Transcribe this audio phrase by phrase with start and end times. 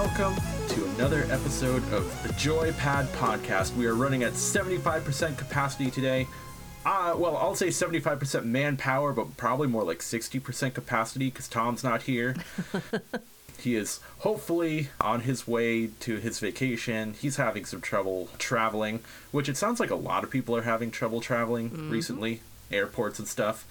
[0.00, 0.34] welcome
[0.66, 3.76] to another episode of the Joy Pad Podcast.
[3.76, 6.26] We are running at 75% capacity today.
[6.86, 12.04] Uh, well, I'll say 75% manpower, but probably more like 60% capacity because Tom's not
[12.04, 12.34] here.
[13.58, 17.12] he is hopefully on his way to his vacation.
[17.20, 19.00] He's having some trouble traveling,
[19.32, 22.40] which it sounds like a lot of people are having trouble traveling recently,
[22.72, 23.66] airports and stuff.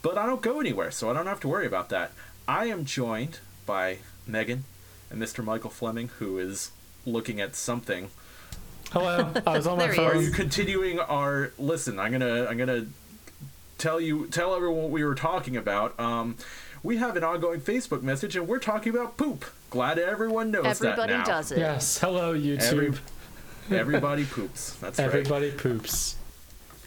[0.00, 2.12] But I don't go anywhere, so I don't have to worry about that.
[2.46, 3.98] I am joined by
[4.28, 4.62] Megan
[5.10, 5.44] and Mr.
[5.44, 6.70] Michael Fleming, who is
[7.04, 8.10] looking at something.
[8.92, 11.98] Hello, I was on my There he Are you continuing our listen?
[11.98, 12.86] I'm gonna I'm gonna
[13.78, 15.98] tell you tell everyone what we were talking about.
[15.98, 16.36] Um,
[16.82, 19.44] we have an ongoing Facebook message, and we're talking about poop.
[19.70, 21.24] Glad everyone knows Everybody that now.
[21.24, 21.58] does it.
[21.58, 22.98] Yes, hello YouTube.
[23.68, 24.76] Every- everybody poops.
[24.76, 25.06] That's right.
[25.06, 26.14] Everybody poops.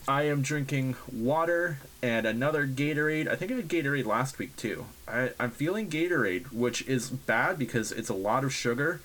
[0.10, 3.28] I am drinking water and another Gatorade.
[3.28, 4.88] I think I had Gatorade last week too.
[5.08, 9.02] I, I'm feeling Gatorade, which is bad because it's a lot of sugar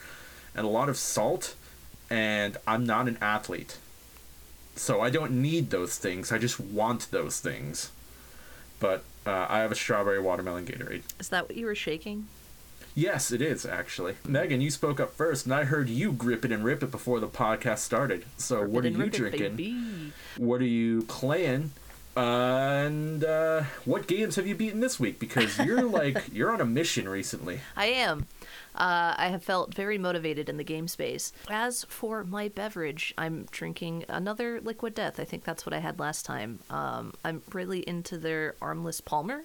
[0.55, 1.57] and a lot of salt,
[2.09, 3.77] and I'm not an athlete.
[4.77, 6.33] So I don't need those things.
[6.33, 7.93] I just want those things.
[8.81, 11.03] But uh, I have a strawberry watermelon Gatorade.
[11.21, 12.29] Is that what you were shaking?
[12.95, 14.15] Yes, it is actually.
[14.27, 17.19] Megan, you spoke up first, and I heard you grip it and rip it before
[17.21, 18.25] the podcast started.
[18.37, 20.13] So what are you rip it, drinking?
[20.37, 21.73] what are you playing
[22.17, 26.61] uh, and uh, what games have you beaten this week because you're like you're on
[26.61, 28.27] a mission recently I am.
[28.77, 31.33] Uh, I have felt very motivated in the game space.
[31.49, 35.21] As for my beverage, I'm drinking another Liquid Death.
[35.21, 36.59] I think that's what I had last time.
[36.71, 39.43] Um, I'm really into their Armless Palmer,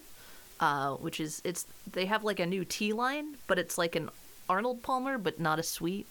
[0.60, 4.10] uh, which is it's they have like a new tea line, but it's like an
[4.48, 6.06] Arnold Palmer, but not as sweet.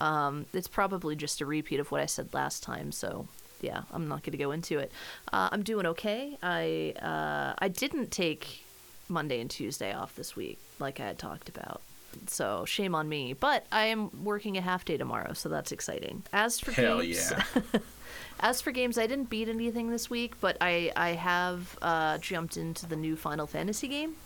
[0.00, 3.28] Um, it's probably just a repeat of what I said last time, so
[3.60, 4.90] yeah, I'm not going to go into it.
[5.32, 6.36] Uh, I'm doing okay.
[6.42, 8.64] I uh, I didn't take
[9.08, 11.80] Monday and Tuesday off this week, like I had talked about.
[12.26, 16.22] So shame on me, but I am working a half day tomorrow, so that's exciting.
[16.32, 17.62] As for hell games, yeah
[18.40, 22.56] as for games, I didn't beat anything this week, but I I have uh, jumped
[22.56, 24.16] into the new Final Fantasy game.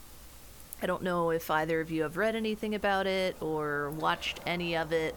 [0.81, 4.75] I don't know if either of you have read anything about it or watched any
[4.77, 5.15] of it.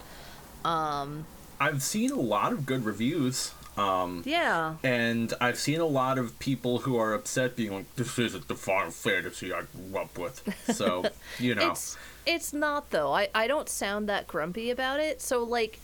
[0.64, 6.38] i've seen a lot of good reviews um, Yeah, and i've seen a lot of
[6.38, 10.42] people who are upset being like this isn't the final fantasy i grew up with
[10.74, 11.04] so
[11.38, 13.12] you know It's it's not though.
[13.12, 15.20] I I don't sound that grumpy about it.
[15.22, 15.78] So like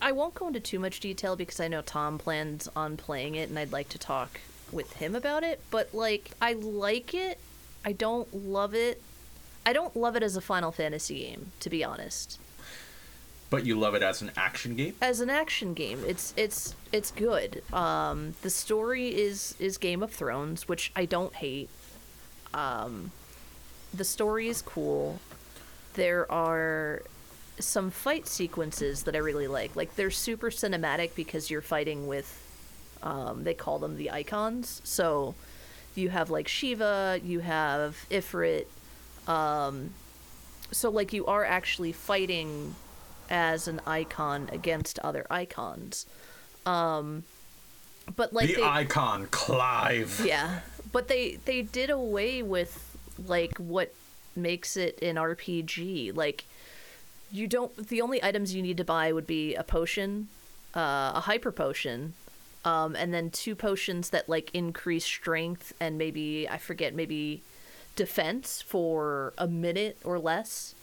[0.00, 3.48] I won't go into too much detail because I know Tom plans on playing it
[3.48, 4.40] and I'd like to talk
[4.70, 7.38] with him about it, but like I like it.
[7.84, 9.02] I don't love it.
[9.64, 12.38] I don't love it as a Final Fantasy game, to be honest.
[13.50, 17.10] But you love it as an action game As an action game, it's it's it's
[17.10, 17.62] good.
[17.72, 21.68] Um the story is is Game of Thrones, which I don't hate.
[22.54, 23.12] Um
[23.94, 25.20] the story is cool.
[25.94, 27.02] There are
[27.58, 29.76] some fight sequences that I really like.
[29.76, 32.42] Like they're super cinematic because you're fighting with
[33.02, 34.80] um they call them the icons.
[34.84, 35.34] So
[35.94, 38.66] you have like Shiva, you have Ifrit.
[39.28, 39.90] Um
[40.72, 42.74] so like you are actually fighting
[43.30, 46.06] as an icon against other icons.
[46.64, 47.24] Um
[48.14, 50.60] but like the they, icon clive yeah,
[50.92, 53.92] but they they did away with like what
[54.36, 56.16] makes it an RPG.
[56.16, 56.44] Like
[57.32, 60.28] you don't the only items you need to buy would be a potion,
[60.74, 62.14] uh, a hyper potion,
[62.64, 67.42] um, and then two potions that like increase strength and maybe I forget maybe
[67.96, 70.74] defense for a minute or less.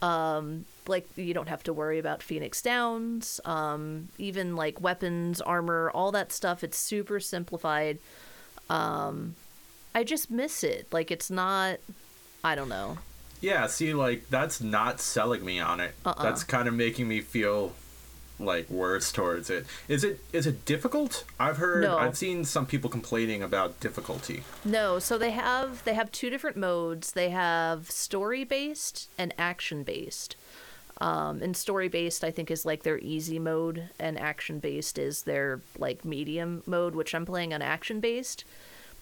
[0.00, 5.90] Um, like you don't have to worry about Phoenix Downs, um, even like weapons, armor,
[5.94, 6.64] all that stuff.
[6.64, 7.98] It's super simplified.
[8.70, 9.34] Um,
[9.94, 10.86] I just miss it.
[10.92, 11.78] Like it's not.
[12.44, 12.98] I don't know.
[13.40, 15.94] Yeah, see, like that's not selling me on it.
[16.04, 16.22] Uh-uh.
[16.22, 17.72] That's kind of making me feel
[18.38, 19.66] like worse towards it.
[19.88, 21.24] Is it is it difficult?
[21.38, 21.98] I've heard No.
[21.98, 24.42] I've seen some people complaining about difficulty.
[24.64, 27.12] No, so they have they have two different modes.
[27.12, 30.36] They have story based and action based.
[31.02, 35.22] Um, and story based, I think, is like their easy mode, and action based is
[35.22, 38.44] their like medium mode, which I'm playing on action based.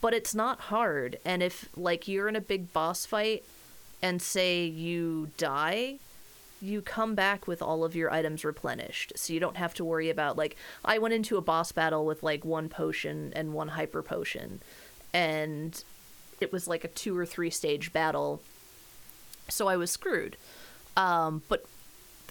[0.00, 3.44] But it's not hard, and if like you're in a big boss fight,
[4.00, 5.99] and say you die,
[6.62, 9.12] you come back with all of your items replenished.
[9.17, 12.23] So you don't have to worry about like I went into a boss battle with
[12.23, 14.61] like one potion and one hyper potion
[15.12, 15.82] and
[16.41, 18.41] it was like a two or three stage battle.
[19.49, 20.37] So I was screwed.
[20.97, 21.64] Um but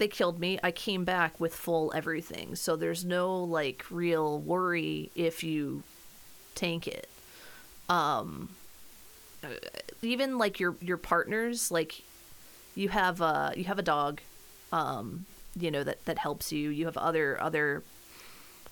[0.00, 0.58] they killed me.
[0.62, 2.56] I came back with full everything.
[2.56, 5.84] So there's no like real worry if you
[6.54, 7.08] tank it.
[7.88, 8.48] Um
[10.02, 12.02] even like your your partners like
[12.74, 14.20] you have a you have a dog
[14.72, 15.26] um,
[15.58, 16.70] you know that that helps you.
[16.70, 17.82] You have other other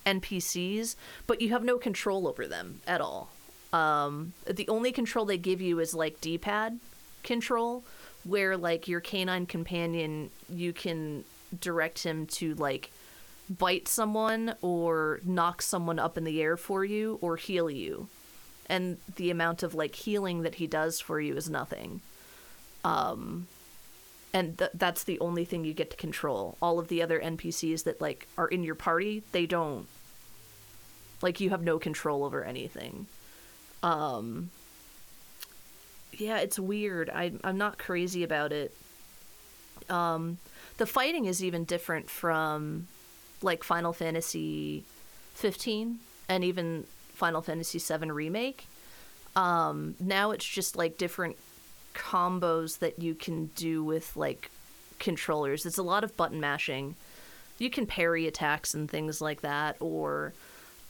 [0.05, 0.95] NPCs,
[1.27, 3.29] but you have no control over them at all.
[3.71, 6.79] Um, the only control they give you is like D-pad
[7.21, 7.83] control,
[8.23, 11.23] where like your canine companion, you can
[11.59, 12.91] direct him to like
[13.49, 18.07] bite someone or knock someone up in the air for you or heal you.
[18.67, 22.01] And the amount of like healing that he does for you is nothing.
[22.83, 23.47] Um
[24.31, 26.55] and th- that's the only thing you get to control.
[26.61, 29.87] All of the other NPCs that like are in your party, they don't
[31.21, 33.07] like you have no control over anything.
[33.81, 34.51] Um
[36.19, 37.09] yeah, it's weird.
[37.09, 38.75] I I'm not crazy about it.
[39.89, 40.37] Um
[40.77, 42.87] the fighting is even different from
[43.41, 44.83] like Final Fantasy
[45.35, 48.67] 15 and even Final Fantasy 7 remake.
[49.35, 51.37] Um, now it's just like different
[51.93, 54.51] combos that you can do with like
[54.99, 55.65] controllers.
[55.65, 56.95] It's a lot of button mashing.
[57.57, 60.33] You can parry attacks and things like that, or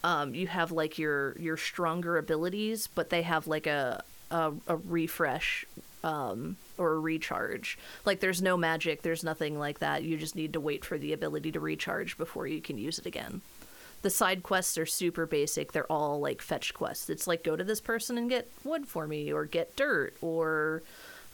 [0.03, 4.75] um, you have like your your stronger abilities, but they have like a a, a
[4.75, 5.65] refresh
[6.03, 7.77] um, or a recharge.
[8.05, 10.03] Like there's no magic, there's nothing like that.
[10.03, 13.05] You just need to wait for the ability to recharge before you can use it
[13.05, 13.41] again.
[14.01, 15.71] The side quests are super basic.
[15.73, 17.09] They're all like fetch quests.
[17.09, 20.83] It's like go to this person and get wood for me or get dirt or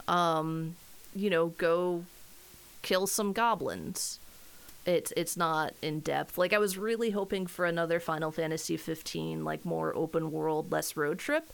[0.07, 0.75] um
[1.13, 2.03] you know, go
[2.81, 4.19] kill some goblins.
[4.85, 6.37] It's it's not in depth.
[6.37, 10.97] Like I was really hoping for another Final Fantasy 15 like more open world, less
[10.97, 11.51] road trip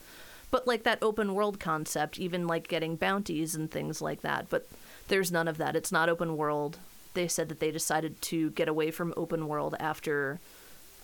[0.52, 4.50] but like that open world concept, even like getting bounties and things like that.
[4.50, 4.68] But
[5.08, 5.76] there's none of that.
[5.78, 6.78] It's not open world.
[7.14, 10.40] They said that they decided to get away from open world after,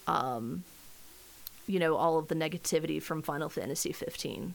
[0.06, 0.64] um,
[1.66, 4.54] you know, all of the negativity from Final Fantasy 15.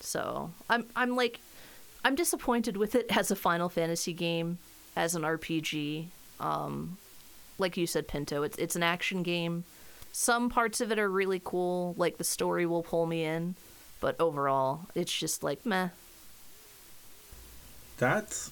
[0.00, 1.40] So I'm I'm like,
[2.04, 4.58] I'm disappointed with it as a Final Fantasy game,
[4.96, 6.06] as an RPG.
[6.40, 6.96] Um,
[7.58, 9.64] like you said, Pinto, it's it's an action game.
[10.12, 13.54] Some parts of it are really cool, like the story will pull me in
[14.00, 15.88] but overall, it's just like meh.
[17.98, 18.50] That's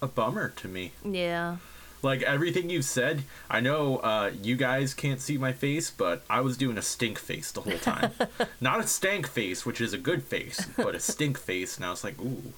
[0.00, 0.92] a bummer to me.
[1.04, 1.56] Yeah.
[2.02, 6.40] Like everything you've said, I know uh, you guys can't see my face, but I
[6.40, 8.12] was doing a stink face the whole time.
[8.60, 11.76] Not a stank face, which is a good face, but a stink face.
[11.76, 12.52] And I was like, ooh,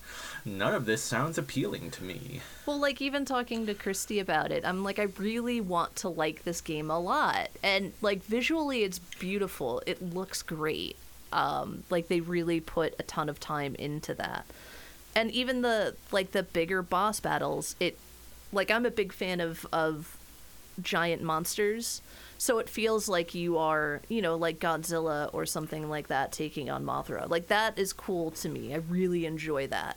[0.44, 2.40] none of this sounds appealing to me.
[2.66, 6.44] Well, like even talking to Christy about it, I'm like, I really want to like
[6.44, 7.48] this game a lot.
[7.62, 9.82] And like visually, it's beautiful.
[9.86, 10.96] It looks great.
[11.32, 14.46] Um, like they really put a ton of time into that.
[15.14, 17.98] And even the like the bigger boss battles, it
[18.52, 20.16] like I'm a big fan of of
[20.80, 22.02] giant monsters.
[22.38, 26.70] So it feels like you are, you know, like Godzilla or something like that taking
[26.70, 27.28] on Mothra.
[27.28, 28.72] Like that is cool to me.
[28.74, 29.96] I really enjoy that.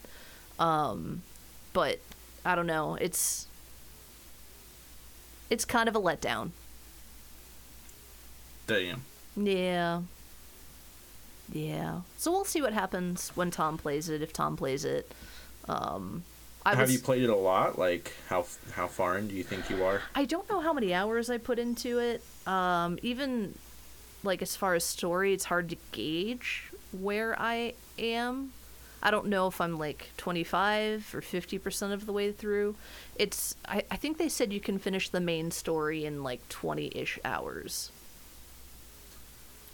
[0.59, 1.21] Um
[1.73, 1.99] but
[2.43, 3.47] I don't know, it's
[5.49, 6.51] it's kind of a letdown.
[8.67, 9.03] Damn.
[9.35, 10.01] Yeah.
[11.51, 12.01] Yeah.
[12.17, 14.21] So we'll see what happens when Tom plays it.
[14.21, 15.11] If Tom plays it,
[15.67, 16.23] um,
[16.65, 17.79] I Have was, you played it a lot?
[17.79, 20.01] Like how how far in do you think you are?
[20.15, 22.23] I don't know how many hours I put into it.
[22.47, 23.55] Um, even
[24.23, 28.53] like as far as story, it's hard to gauge where I am.
[29.03, 32.75] I don't know if I'm like 25 or 50% of the way through.
[33.15, 37.17] It's I, I think they said you can finish the main story in like 20-ish
[37.25, 37.91] hours.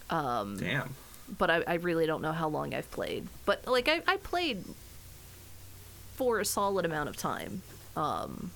[0.09, 0.95] Um Damn.
[1.37, 3.27] But I, I really don't know how long I've played.
[3.45, 4.63] But like I, I played
[6.15, 7.61] for a solid amount of time.
[7.95, 8.51] Um,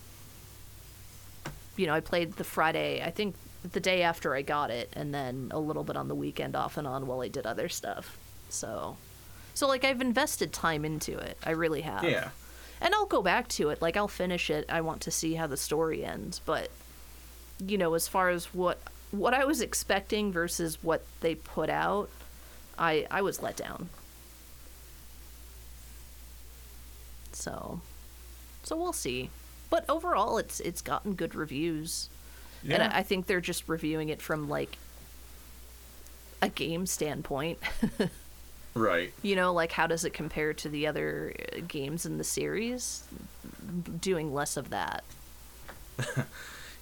[1.75, 3.35] you know, I played the Friday, I think
[3.71, 6.77] the day after I got it, and then a little bit on the weekend off
[6.77, 8.17] and on while I did other stuff.
[8.49, 8.97] So,
[9.53, 11.37] so like I've invested time into it.
[11.43, 12.03] I really have.
[12.03, 12.29] Yeah.
[12.81, 13.81] And I'll go back to it.
[13.81, 14.65] Like I'll finish it.
[14.69, 16.41] I want to see how the story ends.
[16.43, 16.69] But
[17.65, 18.79] you know, as far as what
[19.11, 22.09] what I was expecting versus what they put out,
[22.81, 23.87] I I was let down.
[27.33, 27.79] So,
[28.63, 29.29] so we'll see.
[29.69, 32.09] But overall, it's it's gotten good reviews,
[32.67, 34.77] and I, I think they're just reviewing it from like
[36.41, 37.59] a game standpoint.
[38.73, 39.11] Right.
[39.21, 43.03] you know, like how does it compare to the other uh, games in the series?
[43.99, 45.03] Doing less of that.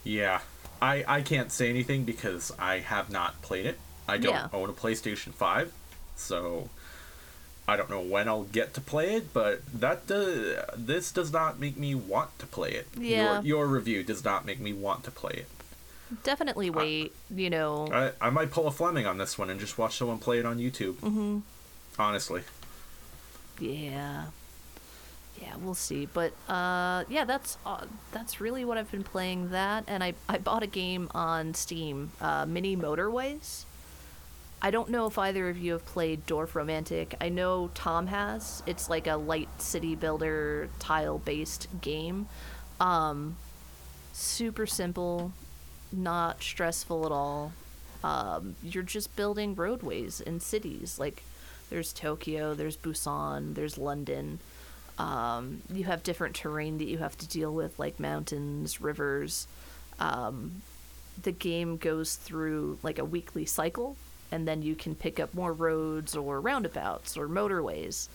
[0.03, 0.41] Yeah.
[0.81, 3.79] I I can't say anything because I have not played it.
[4.07, 4.47] I don't Yeah.
[4.53, 5.73] own a PlayStation 5,
[6.19, 6.69] so
[7.67, 11.59] I don't know when I'll get to play it, but that does, this does not
[11.59, 12.87] make me want to play it.
[12.97, 13.41] Yeah.
[13.41, 15.47] Your, your review does not make me want to play it.
[16.23, 17.13] Definitely wait.
[17.33, 20.17] you know, I, I might pull a Fleming on this one and just watch someone
[20.17, 20.95] play it on YouTube.
[20.95, 21.39] Mm-hmm.
[21.99, 22.41] Honestly.
[23.59, 24.25] Yeah.
[25.39, 26.07] yeah, we'll see.
[26.07, 29.51] But uh, yeah, that's uh, that's really what I've been playing.
[29.51, 33.65] That and I I bought a game on Steam, uh, Mini Motorways.
[34.61, 37.13] I don't know if either of you have played Dorfromantik.
[37.21, 38.61] I know Tom has.
[38.65, 42.27] It's like a light city builder tile based game.
[42.79, 43.37] Um,
[44.11, 45.31] super simple,
[45.91, 47.53] not stressful at all.
[48.03, 50.99] Um, you're just building roadways in cities.
[50.99, 51.23] Like
[51.69, 54.39] there's Tokyo, there's Busan, there's London.
[54.97, 59.47] Um, you have different terrain that you have to deal with, like mountains, rivers.
[59.99, 60.61] Um,
[61.21, 63.95] the game goes through like a weekly cycle,
[64.31, 68.07] and then you can pick up more roads or roundabouts or motorways.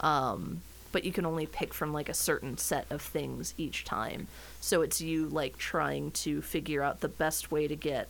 [0.00, 4.26] Um, but you can only pick from like a certain set of things each time.
[4.60, 8.08] So it's you like trying to figure out the best way to get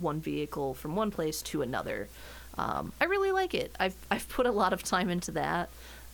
[0.00, 2.08] one vehicle from one place to another.
[2.56, 3.74] Um, I really like it.
[3.80, 5.68] I've I've put a lot of time into that.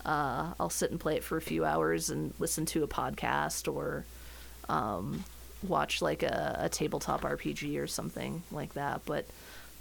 [0.04, 3.72] Uh, I'll sit and play it for a few hours and listen to a podcast
[3.72, 4.04] or
[4.68, 5.24] um,
[5.66, 9.02] watch like a, a tabletop RPG or something like that.
[9.04, 9.26] But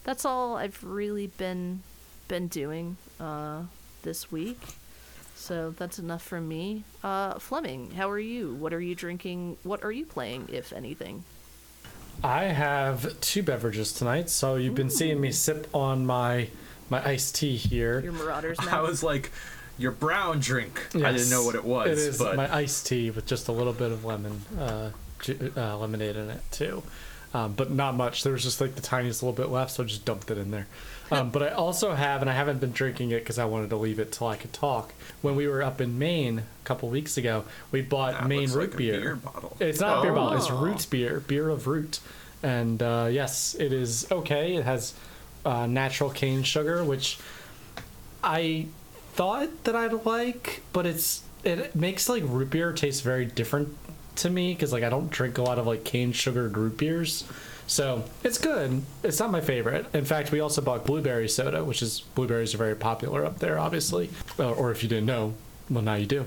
[0.07, 1.81] that's all I've really been
[2.29, 3.63] been doing uh,
[4.03, 4.59] this week.
[5.35, 6.83] So that's enough from me.
[7.03, 8.53] Uh, Fleming, how are you?
[8.55, 9.57] What are you drinking?
[9.63, 11.25] What are you playing, if anything?
[12.23, 16.49] I have two beverages tonight, so you've been seeing me sip on my
[16.89, 17.99] my iced tea here.
[17.99, 18.83] Your Marauders I now?
[18.83, 19.29] was like,
[19.77, 20.87] your brown drink.
[20.95, 23.51] I didn't know what it was, It is but my iced tea with just a
[23.51, 26.81] little bit of lemon, uh, ju- uh, lemonade in it too,
[27.37, 28.23] um, but not much.
[28.23, 30.51] There was just like the tiniest little bit left, so I just dumped it in
[30.51, 30.67] there.
[31.11, 33.77] Um, but I also have, and I haven't been drinking it because I wanted to
[33.77, 34.93] leave it till I could talk.
[35.21, 38.53] When we were up in Maine a couple weeks ago, we bought that Maine looks
[38.55, 38.99] root like a beer.
[39.01, 39.57] beer bottle.
[39.59, 40.37] It's not a beer bottle.
[40.37, 40.57] It's Oh.
[40.57, 41.99] roots beer, beer of root,
[42.43, 44.55] and uh, yes, it is okay.
[44.55, 44.93] It has
[45.45, 47.17] uh, natural cane sugar, which
[48.23, 48.65] I
[49.13, 53.69] thought that I'd like, but it's it makes like root beer taste very different
[54.17, 57.23] to me because like I don't drink a lot of like cane sugar root beers.
[57.67, 58.83] So it's good.
[59.03, 59.87] It's not my favorite.
[59.93, 63.59] In fact, we also bought blueberry soda, which is blueberries are very popular up there,
[63.59, 64.09] obviously.
[64.37, 65.33] Or, or if you didn't know,
[65.69, 66.25] well now you do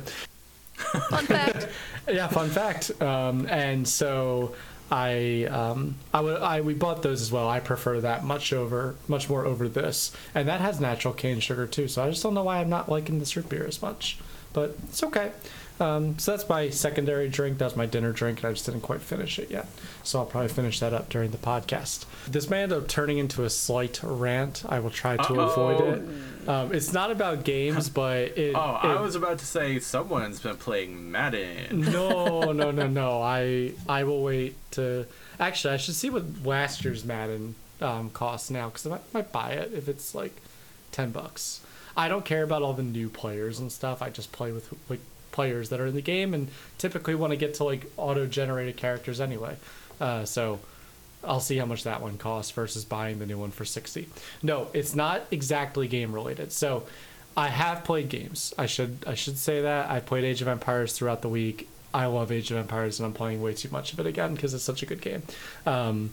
[0.81, 1.69] Fun fact.
[2.09, 3.01] yeah, fun fact.
[3.01, 4.55] Um, and so
[4.91, 7.49] I, um, I would, I we bought those as well.
[7.49, 11.67] I prefer that much over, much more over this, and that has natural cane sugar
[11.67, 11.89] too.
[11.89, 14.19] So I just don't know why I'm not liking this root beer as much,
[14.53, 15.33] but it's okay.
[15.81, 17.57] Um, so that's my secondary drink.
[17.57, 19.67] That's my dinner drink, and I just didn't quite finish it yet.
[20.03, 22.05] So I'll probably finish that up during the podcast.
[22.29, 24.63] This may end up turning into a slight rant.
[24.69, 26.49] I will try to avoid it.
[26.49, 28.55] Um, it's not about games, but it.
[28.55, 31.81] Oh, I was about to say someone's been playing Madden.
[31.81, 33.23] no, no, no, no.
[33.23, 35.07] I I will wait to.
[35.39, 39.33] Actually, I should see what last year's Madden um, costs now because I might, might
[39.33, 40.37] buy it if it's like
[40.93, 41.61] ten bucks.
[41.97, 44.03] I don't care about all the new players and stuff.
[44.03, 45.01] I just play with like
[45.41, 49.23] players that are in the game and typically want to get to like auto-generated characters
[49.23, 49.57] anyway.
[49.99, 50.61] Uh, so
[51.25, 54.07] I'll see how much that one costs versus buying the new one for 60.
[54.43, 56.53] No, it's not exactly game related.
[56.53, 56.85] So
[57.39, 58.53] I have played games.
[58.59, 59.91] I should I should say that.
[59.91, 61.71] I played Age of Empires throughout the week.
[61.95, 64.53] I love Age of Empires and I'm playing way too much of it again because
[64.53, 65.23] it's such a good game.
[65.65, 66.11] Um,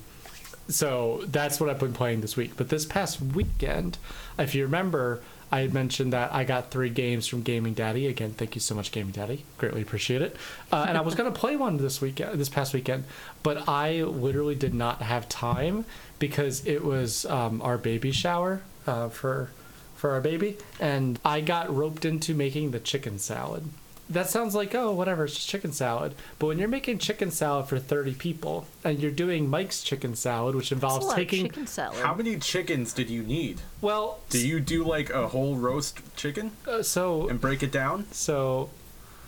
[0.70, 2.54] so that's what I've been playing this week.
[2.56, 3.98] But this past weekend,
[4.40, 5.20] if you remember,
[5.52, 8.08] I had mentioned that I got three games from Gaming Daddy.
[8.08, 9.46] Again, thank you so much, Gaming Daddy.
[9.58, 10.36] Greatly appreciate it.
[10.72, 13.06] Uh, and I was gonna play one this weekend, this past weekend,
[13.44, 15.86] but I literally did not have time
[16.20, 19.52] because it was um, our baby shower uh, for
[19.96, 23.64] for our baby, and I got roped into making the chicken salad.
[24.10, 26.16] That sounds like oh whatever, it's just chicken salad.
[26.40, 30.56] But when you're making chicken salad for 30 people and you're doing Mike's chicken salad,
[30.56, 31.98] which involves taking chicken salad.
[32.00, 33.62] How many chickens did you need?
[33.82, 38.06] well, Do you do like a whole roast chicken uh, so and break it down?
[38.12, 38.70] so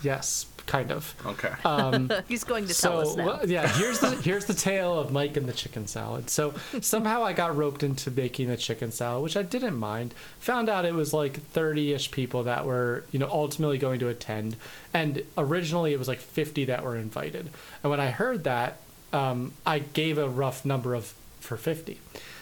[0.01, 1.15] yes, kind of.
[1.25, 1.51] Okay.
[1.65, 3.25] Um, He's going to tell so us now.
[3.25, 6.29] well, yeah, here's the here's the tale of Mike and the chicken salad.
[6.29, 10.13] So somehow I got roped into making the chicken salad, which I didn't mind.
[10.41, 14.55] Found out it was like 30ish people that were, you know, ultimately going to attend,
[14.93, 17.49] and originally it was like 50 that were invited.
[17.83, 18.77] And when I heard that,
[19.11, 21.99] um, I gave a rough number of for 50.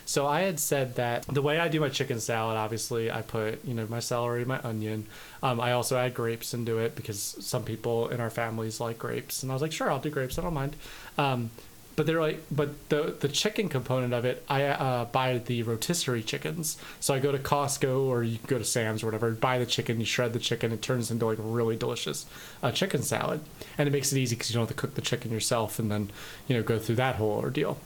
[0.07, 3.63] So I had said that the way I do my chicken salad, obviously, I put
[3.65, 5.05] you know my celery, my onion.
[5.43, 9.43] Um, I also add grapes into it because some people in our families like grapes,
[9.43, 10.39] and I was like, sure, I'll do grapes.
[10.39, 10.77] I don't mind.
[11.17, 11.51] Um,
[11.97, 16.23] but they're like, but the the chicken component of it, I uh, buy the rotisserie
[16.23, 16.77] chickens.
[17.01, 19.65] So I go to Costco or you can go to Sam's or whatever, buy the
[19.65, 22.25] chicken, you shred the chicken, it turns into like really delicious
[22.63, 23.41] uh, chicken salad,
[23.77, 25.91] and it makes it easy because you don't have to cook the chicken yourself and
[25.91, 26.11] then
[26.47, 27.77] you know go through that whole ordeal.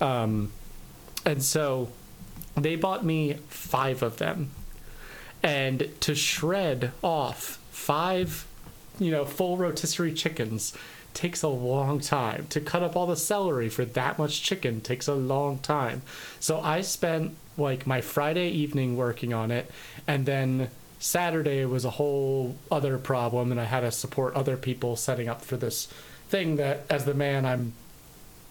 [0.00, 0.50] Um,
[1.28, 1.90] and so
[2.56, 4.50] they bought me five of them.
[5.42, 8.48] And to shred off five
[8.98, 10.76] you know, full rotisserie chickens
[11.14, 12.46] takes a long time.
[12.50, 16.02] To cut up all the celery for that much chicken takes a long time.
[16.40, 19.70] So I spent like my Friday evening working on it,
[20.06, 20.70] and then
[21.00, 25.42] Saturday was a whole other problem, and I had to support other people setting up
[25.42, 25.86] for this
[26.28, 27.72] thing that, as the man, I'm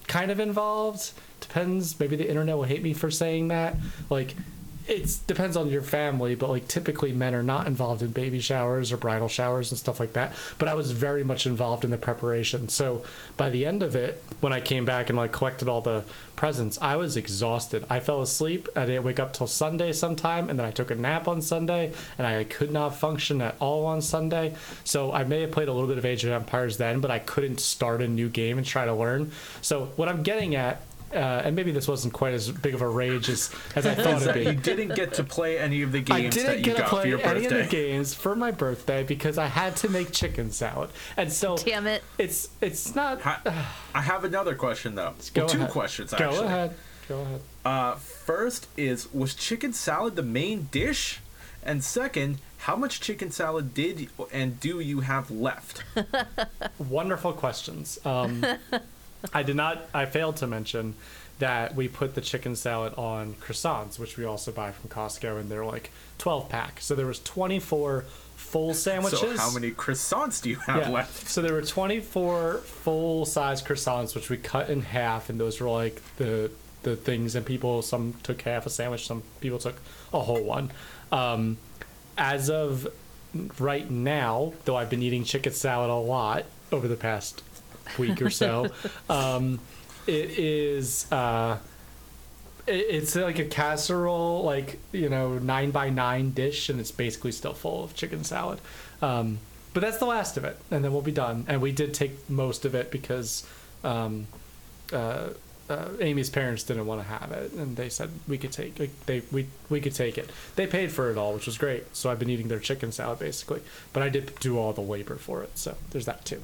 [0.07, 1.11] kind of involved.
[1.41, 1.99] Depends.
[1.99, 3.75] Maybe the internet will hate me for saying that.
[4.09, 4.35] Like,
[4.87, 8.91] it depends on your family, but like typically men are not involved in baby showers
[8.91, 10.33] or bridal showers and stuff like that.
[10.57, 12.69] But I was very much involved in the preparation.
[12.69, 13.03] So
[13.35, 16.05] by the end of it, when I came back and like collected all the
[16.37, 17.85] presents, I was exhausted.
[17.89, 18.69] I fell asleep.
[18.75, 21.91] I didn't wake up till Sunday sometime, and then I took a nap on Sunday,
[22.17, 24.55] and I could not function at all on Sunday.
[24.85, 27.19] So I may have played a little bit of Age of Empires then, but I
[27.19, 29.31] couldn't start a new game and try to learn.
[29.61, 30.81] So what I'm getting at
[31.13, 34.21] uh, and maybe this wasn't quite as big of a rage as, as I thought
[34.21, 34.43] it'd be.
[34.43, 36.75] you didn't get to play any of the games I games didn't that you get
[36.75, 39.75] to got for play your any of the games for my birthday because I had
[39.77, 42.03] to make chicken salad, and so Damn it.
[42.17, 43.21] it's it's not.
[43.21, 43.41] Ha-
[43.93, 45.13] I have another question though.
[45.33, 45.71] Go well, two ahead.
[45.71, 46.45] questions Go actually.
[46.45, 46.75] ahead.
[47.07, 47.41] Go ahead.
[47.63, 51.21] Uh, first is was chicken salad the main dish?
[51.63, 55.83] And second, how much chicken salad did and do you have left?
[56.79, 57.99] Wonderful questions.
[58.05, 58.45] Um,
[59.33, 59.87] I did not.
[59.93, 60.95] I failed to mention
[61.39, 65.49] that we put the chicken salad on croissants, which we also buy from Costco, and
[65.49, 66.81] they're like 12 pack.
[66.81, 68.05] So there was 24
[68.35, 69.19] full sandwiches.
[69.19, 70.89] So how many croissants do you have Yeah.
[70.89, 71.27] left?
[71.29, 75.69] So there were 24 full size croissants, which we cut in half, and those were
[75.69, 76.49] like the
[76.83, 77.35] the things.
[77.35, 79.75] And people, some took half a sandwich, some people took
[80.13, 80.71] a whole one.
[81.11, 81.57] Um,
[82.17, 82.87] as of
[83.59, 87.43] right now, though I've been eating chicken salad a lot over the past
[87.97, 88.69] week or so,
[89.09, 89.59] um,
[90.07, 91.11] it is.
[91.11, 91.57] Uh,
[92.65, 97.31] it- it's like a casserole, like you know, nine by nine dish, and it's basically
[97.31, 98.59] still full of chicken salad.
[99.01, 99.39] Um,
[99.73, 101.45] but that's the last of it, and then we'll be done.
[101.47, 103.47] And we did take most of it because
[103.83, 104.27] um,
[104.91, 105.29] uh,
[105.69, 109.05] uh, Amy's parents didn't want to have it, and they said we could take like,
[109.05, 110.29] they we we could take it.
[110.55, 111.95] They paid for it all, which was great.
[111.95, 113.61] So I've been eating their chicken salad basically,
[113.93, 115.57] but I did do all the labor for it.
[115.57, 116.41] So there's that too.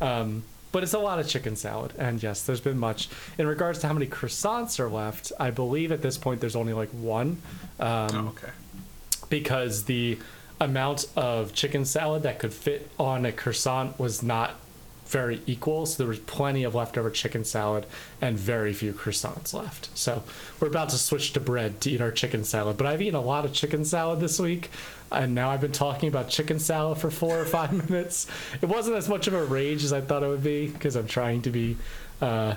[0.00, 3.08] Um, but it's a lot of chicken salad, and yes, there's been much.
[3.38, 6.72] In regards to how many croissants are left, I believe at this point there's only
[6.72, 7.40] like one.
[7.80, 8.52] Um, Oh, okay.
[9.28, 10.18] because the
[10.60, 14.54] amount of chicken salad that could fit on a croissant was not
[15.06, 15.86] very equal.
[15.86, 17.86] So there was plenty of leftover chicken salad
[18.20, 19.96] and very few croissants left.
[19.96, 20.22] So
[20.60, 22.76] we're about to switch to bread to eat our chicken salad.
[22.76, 24.70] But I've eaten a lot of chicken salad this week.
[25.12, 28.26] And now I've been talking about chicken salad for four or five minutes.
[28.60, 31.06] It wasn't as much of a rage as I thought it would be because I'm
[31.06, 31.76] trying to be
[32.20, 32.54] uh,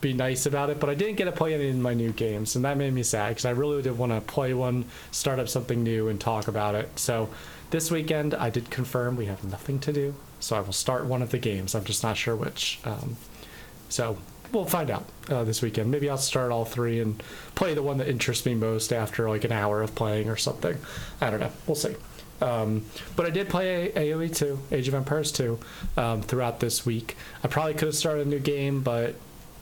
[0.00, 2.54] be nice about it, but I didn't get to play any of my new games,
[2.54, 5.48] and that made me sad because I really did want to play one, start up
[5.48, 6.98] something new, and talk about it.
[6.98, 7.30] So
[7.70, 10.14] this weekend, I did confirm we have nothing to do,
[10.46, 11.74] so I will start one of the games.
[11.74, 12.78] I'm just not sure which.
[12.84, 13.16] Um,
[13.88, 14.16] so
[14.52, 15.90] we'll find out uh, this weekend.
[15.90, 17.20] Maybe I'll start all three and
[17.56, 20.76] play the one that interests me most after like an hour of playing or something.
[21.20, 21.50] I don't know.
[21.66, 21.96] We'll see.
[22.40, 22.84] Um,
[23.16, 25.58] but I did play AoE 2, Age of Empires 2,
[25.96, 27.16] um, throughout this week.
[27.42, 29.16] I probably could have started a new game, but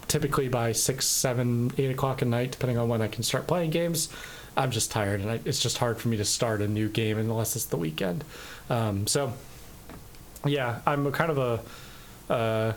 [0.06, 3.70] typically by 6, 7, 8 o'clock at night, depending on when I can start playing
[3.70, 4.10] games,
[4.54, 7.16] I'm just tired and I, it's just hard for me to start a new game
[7.16, 8.22] unless it's the weekend.
[8.68, 9.32] Um, so,
[10.46, 11.38] yeah, I'm a kind of
[12.28, 12.72] a uh,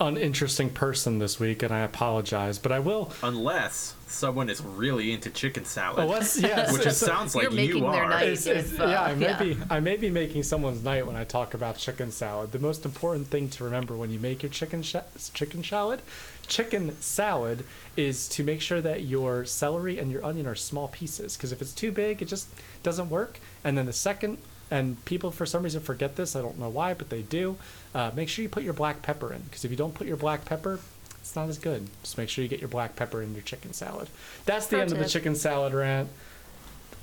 [0.00, 3.12] uninteresting person this week, and I apologize, but I will.
[3.22, 7.84] Unless someone is really into chicken salad, Unless, yes, which it sounds like You're making
[7.84, 8.24] you their night.
[8.28, 9.38] It's- it's- uh, yeah, I may yeah.
[9.42, 9.56] be.
[9.70, 12.52] I may be making someone's night when I talk about chicken salad.
[12.52, 14.96] The most important thing to remember when you make your chicken sh-
[15.32, 16.02] chicken salad,
[16.46, 17.64] chicken salad,
[17.96, 21.36] is to make sure that your celery and your onion are small pieces.
[21.36, 22.48] Because if it's too big, it just
[22.82, 23.38] doesn't work.
[23.64, 24.36] And then the second,
[24.72, 26.34] and people for some reason forget this.
[26.34, 27.56] I don't know why, but they do.
[27.94, 29.42] Uh, make sure you put your black pepper in.
[29.42, 30.80] Because if you don't put your black pepper,
[31.20, 31.88] it's not as good.
[32.02, 34.08] Just make sure you get your black pepper in your chicken salad.
[34.46, 36.08] That's the Pro end of the chicken salad rant.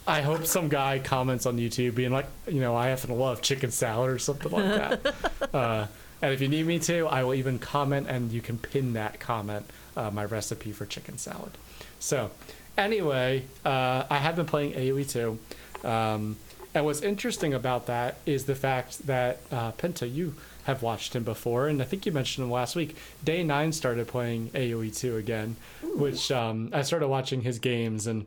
[0.07, 3.43] I hope some guy comments on YouTube being like, you know, I happen to love
[3.43, 4.63] chicken salad or something like
[5.03, 5.15] that.
[5.53, 5.85] uh,
[6.23, 9.19] and if you need me to, I will even comment and you can pin that
[9.19, 11.51] comment, uh, my recipe for chicken salad.
[11.99, 12.31] So,
[12.75, 15.87] anyway, uh, I have been playing AoE 2.
[15.87, 16.37] Um,
[16.73, 21.23] and what's interesting about that is the fact that uh, Pinto, you have watched him
[21.23, 22.95] before, and I think you mentioned him last week.
[23.23, 28.25] Day nine started playing AOE two again, which um, I started watching his games, and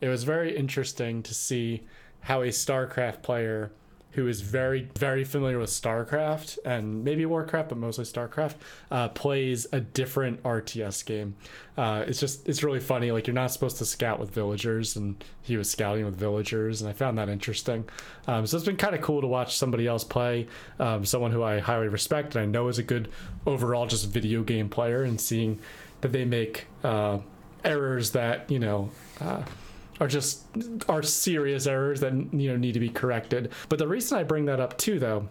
[0.00, 1.82] it was very interesting to see
[2.22, 3.70] how a StarCraft player
[4.12, 8.54] who is very, very familiar with StarCraft and maybe Warcraft, but mostly StarCraft,
[8.90, 11.34] uh, plays a different RTS game.
[11.76, 13.10] Uh, it's just, it's really funny.
[13.10, 16.90] Like, you're not supposed to scout with villagers, and he was scouting with villagers, and
[16.90, 17.88] I found that interesting.
[18.26, 20.46] Um, so it's been kind of cool to watch somebody else play,
[20.78, 23.08] um, someone who I highly respect and I know is a good
[23.46, 25.58] overall just video game player, and seeing
[26.02, 27.18] that they make uh,
[27.64, 29.42] errors that, you know, uh,
[30.00, 30.44] are just
[30.88, 33.52] are serious errors that you know need to be corrected.
[33.68, 35.28] But the reason I bring that up too, though,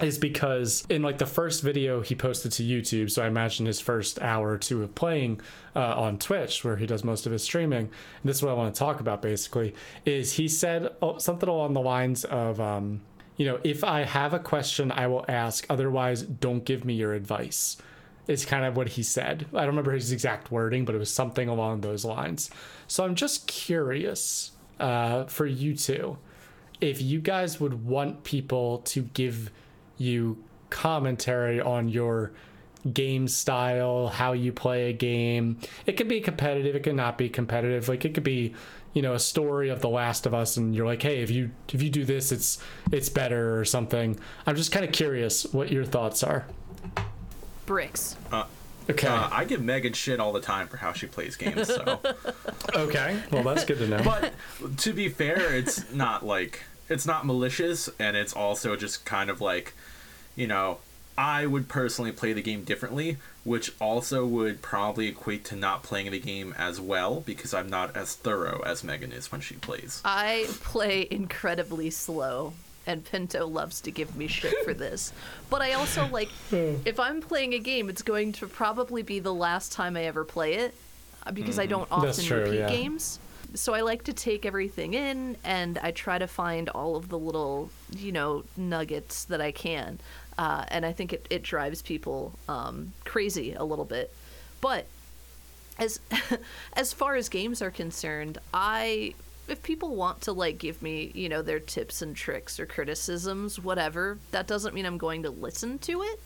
[0.00, 3.80] is because in like the first video he posted to YouTube, so I imagine his
[3.80, 5.40] first hour or two of playing
[5.76, 7.90] uh, on Twitch, where he does most of his streaming.
[8.24, 9.74] This is what I want to talk about basically.
[10.04, 13.02] Is he said oh, something along the lines of, um,
[13.36, 15.66] you know, if I have a question, I will ask.
[15.70, 17.76] Otherwise, don't give me your advice.
[18.26, 19.46] Is kind of what he said.
[19.52, 22.50] I don't remember his exact wording, but it was something along those lines.
[22.86, 26.16] So I'm just curious uh, for you two
[26.80, 29.50] if you guys would want people to give
[29.96, 32.32] you commentary on your
[32.92, 35.58] game style, how you play a game.
[35.86, 37.88] It could be competitive, it could not be competitive.
[37.88, 38.54] Like it could be,
[38.92, 41.50] you know, a story of The Last of Us and you're like, "Hey, if you
[41.72, 42.58] if you do this, it's
[42.92, 46.46] it's better or something." I'm just kind of curious what your thoughts are.
[47.66, 48.16] Bricks.
[48.90, 49.08] Okay.
[49.08, 51.68] Uh, I give Megan shit all the time for how she plays games.
[51.68, 52.00] So,
[52.74, 53.18] okay.
[53.30, 54.02] Well, that's good to know.
[54.04, 54.32] but
[54.78, 59.40] to be fair, it's not like it's not malicious, and it's also just kind of
[59.40, 59.72] like,
[60.36, 60.78] you know,
[61.16, 66.10] I would personally play the game differently, which also would probably equate to not playing
[66.10, 70.02] the game as well because I'm not as thorough as Megan is when she plays.
[70.04, 72.52] I play incredibly slow,
[72.86, 75.12] and Pinto loves to give me shit for this.
[75.50, 79.34] But I also like, if I'm playing a game, it's going to probably be the
[79.34, 80.74] last time I ever play it
[81.26, 82.68] uh, because I don't often true, repeat yeah.
[82.68, 83.18] games.
[83.54, 87.18] So I like to take everything in and I try to find all of the
[87.18, 90.00] little, you know, nuggets that I can.
[90.36, 94.12] Uh, and I think it, it drives people um, crazy a little bit.
[94.60, 94.86] But
[95.78, 96.00] as
[96.74, 99.14] as far as games are concerned, I
[99.48, 103.58] if people want to like give me, you know, their tips and tricks or criticisms,
[103.58, 106.20] whatever, that doesn't mean I'm going to listen to it.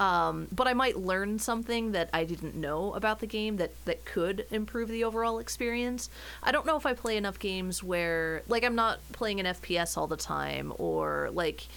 [0.00, 4.04] Um, but I might learn something that I didn't know about the game that that
[4.04, 6.10] could improve the overall experience.
[6.42, 9.96] I don't know if I play enough games where like I'm not playing an FPS
[9.96, 11.68] all the time or like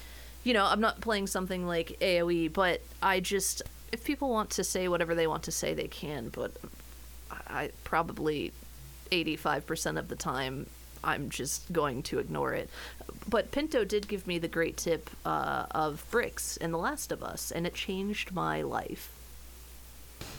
[0.43, 3.61] you know, I'm not playing something like AoE, but I just
[3.91, 6.51] if people want to say whatever they want to say, they can, but
[7.31, 8.53] I probably
[9.11, 10.67] 85% of the time
[11.03, 12.69] I'm just going to ignore it.
[13.29, 17.23] But Pinto did give me the great tip uh, of bricks in The Last of
[17.23, 19.11] Us, and it changed my life.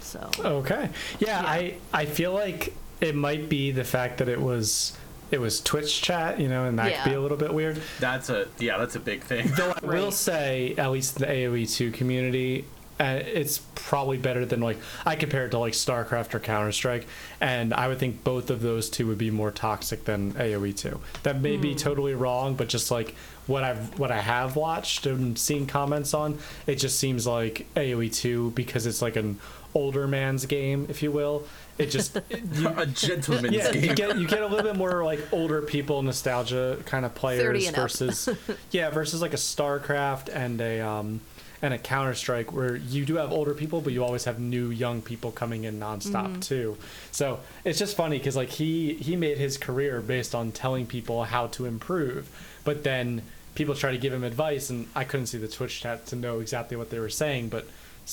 [0.00, 0.90] So, Okay.
[1.18, 1.48] Yeah, Yeah.
[1.48, 4.96] I I feel like it might be the fact that it was
[5.30, 7.80] it was Twitch chat, you know, and that could be a little bit weird.
[7.98, 9.50] That's a yeah, that's a big thing.
[9.56, 12.64] Though I will say, at least the AOE two community,
[12.98, 17.06] uh, it's probably better than like I compare it to like StarCraft or Counter Strike,
[17.40, 21.00] and I would think both of those two would be more toxic than AOE two.
[21.22, 23.14] That may be totally wrong, but just like
[23.46, 28.14] what I've what I have watched and seen comments on, it just seems like AOE
[28.14, 29.38] two because it's like an
[29.74, 31.46] older man's game, if you will.
[31.76, 32.18] It just
[32.54, 33.84] you, a gentleman's yeah, game.
[33.84, 37.68] you get you get a little bit more like older people nostalgia kind of players
[37.70, 38.28] versus
[38.70, 41.20] yeah versus like a StarCraft and a um
[41.62, 44.68] and a Counter Strike where you do have older people, but you always have new
[44.70, 46.40] young people coming in nonstop Mm-hmm.
[46.40, 46.76] too.
[47.12, 51.24] So it's just funny because like he he made his career based on telling people
[51.24, 52.28] how to improve,
[52.64, 53.22] but then
[53.54, 56.40] people try to give him advice, and I couldn't see the Twitch chat to know
[56.40, 57.66] exactly what they were saying, but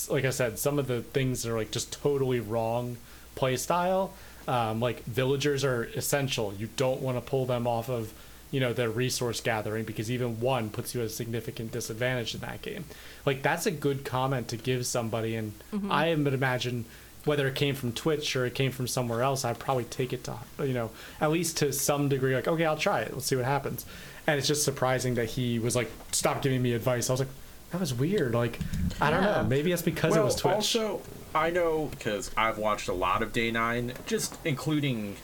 [0.10, 2.98] like I said, some of the things are like just totally wrong
[3.36, 4.14] play style.
[4.48, 6.54] Um, like villagers are essential.
[6.58, 8.12] You don't want to pull them off of
[8.54, 12.42] you know their resource gathering because even one puts you at a significant disadvantage in
[12.42, 12.86] that game.
[13.26, 15.92] Like that's a good comment to give somebody, and mm-hmm.
[15.92, 16.86] I would imagine
[17.26, 20.24] whether it came from Twitch or it came from somewhere else, I'd probably take it
[20.26, 22.36] to you know at least to some degree.
[22.36, 23.12] Like okay, I'll try it.
[23.12, 23.88] Let's see what happens.
[24.28, 27.10] And it's just surprising that he was like, stop giving me advice.
[27.10, 27.30] I was like,
[27.72, 28.36] that was weird.
[28.36, 28.60] Like
[29.02, 29.42] I don't Yeah.
[29.42, 29.48] know.
[29.48, 30.54] Maybe it's because it was Twitch.
[30.54, 31.02] Also,
[31.34, 35.16] I know because I've watched a lot of Day Nine, just including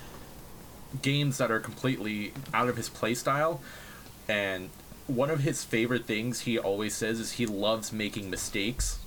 [1.02, 3.60] games that are completely out of his playstyle,
[4.28, 4.69] and
[5.08, 8.99] one of his favorite things he always says is he loves making mistakes,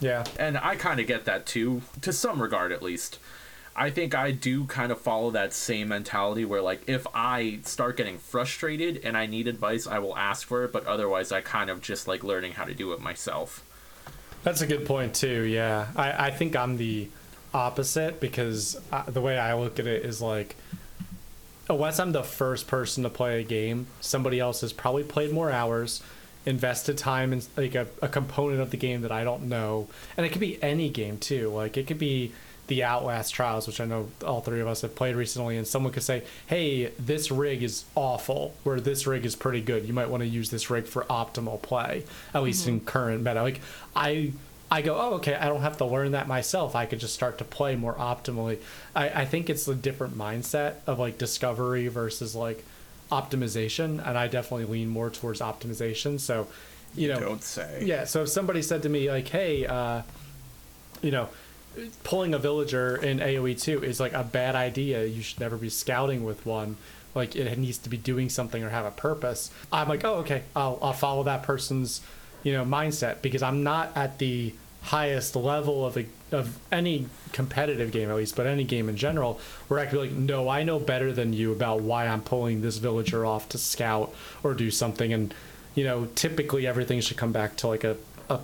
[0.00, 0.24] yeah.
[0.38, 3.18] and I kind of get that too, to some regard at least.
[3.76, 7.96] I think I do kind of follow that same mentality where, like, if I start
[7.96, 11.70] getting frustrated and I need advice, I will ask for it, but otherwise, I kind
[11.70, 13.64] of just like learning how to do it myself.
[14.42, 15.42] That's a good point too.
[15.42, 17.08] Yeah, I, I think I'm the
[17.54, 20.54] opposite because uh the way I look at it is like
[21.70, 25.32] Oh, unless I'm the first person to play a game, somebody else has probably played
[25.32, 26.02] more hours,
[26.46, 30.24] invested time in like a, a component of the game that I don't know, and
[30.24, 31.50] it could be any game too.
[31.50, 32.32] Like it could be
[32.68, 35.92] the Outlast Trials, which I know all three of us have played recently, and someone
[35.92, 39.86] could say, "Hey, this rig is awful," where this rig is pretty good.
[39.86, 42.74] You might want to use this rig for optimal play, at least mm-hmm.
[42.74, 43.42] in current meta.
[43.42, 43.60] Like
[43.96, 44.32] I.
[44.70, 46.74] I go, oh, okay, I don't have to learn that myself.
[46.76, 48.58] I could just start to play more optimally.
[48.94, 52.64] I, I think it's a different mindset of like discovery versus like
[53.10, 54.06] optimization.
[54.06, 56.20] And I definitely lean more towards optimization.
[56.20, 56.48] So,
[56.94, 57.82] you know, Don't say.
[57.84, 58.04] yeah.
[58.04, 60.02] So if somebody said to me like, "Hey, uh,
[61.02, 61.28] you know,
[62.04, 65.04] pulling a villager in AOE two is like a bad idea.
[65.04, 66.76] You should never be scouting with one.
[67.14, 70.42] Like it needs to be doing something or have a purpose." I'm like, "Oh, okay.
[70.56, 72.00] I'll I'll follow that person's,
[72.42, 77.90] you know, mindset because I'm not at the highest level of a, of any competitive
[77.90, 80.62] game at least, but any game in general, where I could be like, no, I
[80.62, 84.70] know better than you about why I'm pulling this villager off to scout or do
[84.70, 85.34] something, and
[85.74, 87.96] you know, typically everything should come back to like a,
[88.28, 88.40] a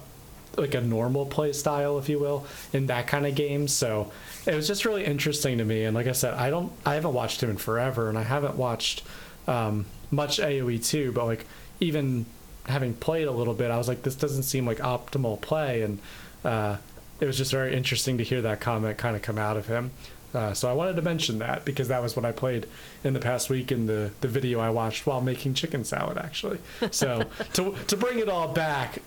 [0.57, 3.67] like a normal play style, if you will, in that kind of game.
[3.69, 4.13] So
[4.47, 5.85] it was just really interesting to me.
[5.85, 8.57] And like I said, I don't, I haven't watched him in forever, and I haven't
[8.57, 9.03] watched
[9.49, 11.47] um, much AOE two, but like
[11.81, 12.27] even
[12.67, 15.99] having played a little bit, I was like, this doesn't seem like optimal play, and
[16.45, 16.77] uh,
[17.21, 19.91] it was just very interesting to hear that comment kind of come out of him.
[20.33, 22.67] Uh, so I wanted to mention that because that was what I played
[23.05, 26.59] in the past week in the, the video I watched while making chicken salad, actually.
[26.91, 27.23] So
[27.53, 28.99] to, to bring it all back,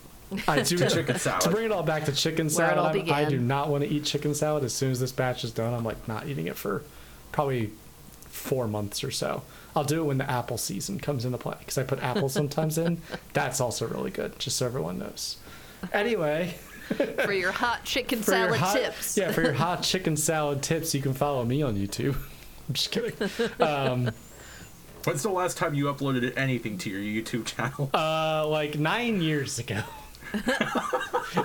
[0.47, 1.41] I do chicken salad.
[1.41, 2.93] To bring it all back to chicken salad, I'm- I
[3.25, 3.29] began.
[3.29, 5.73] do not want to eat chicken salad as soon as this batch is done.
[5.73, 6.83] I'm like not eating it for
[7.33, 7.71] probably
[8.29, 9.41] four months or so.
[9.77, 12.77] I'll do it when the apple season comes into play because I put apples sometimes
[12.77, 12.99] in.
[13.33, 15.37] That's also really good, just so everyone knows.
[15.93, 16.55] Anyway,
[17.23, 19.15] For your hot chicken for your salad hot, tips.
[19.15, 22.15] yeah, for your hot chicken salad tips, you can follow me on YouTube.
[22.67, 23.13] I'm just kidding.
[23.59, 24.09] Um,
[25.03, 27.91] When's the last time you uploaded anything to your YouTube channel?
[27.93, 29.81] uh, like nine years ago.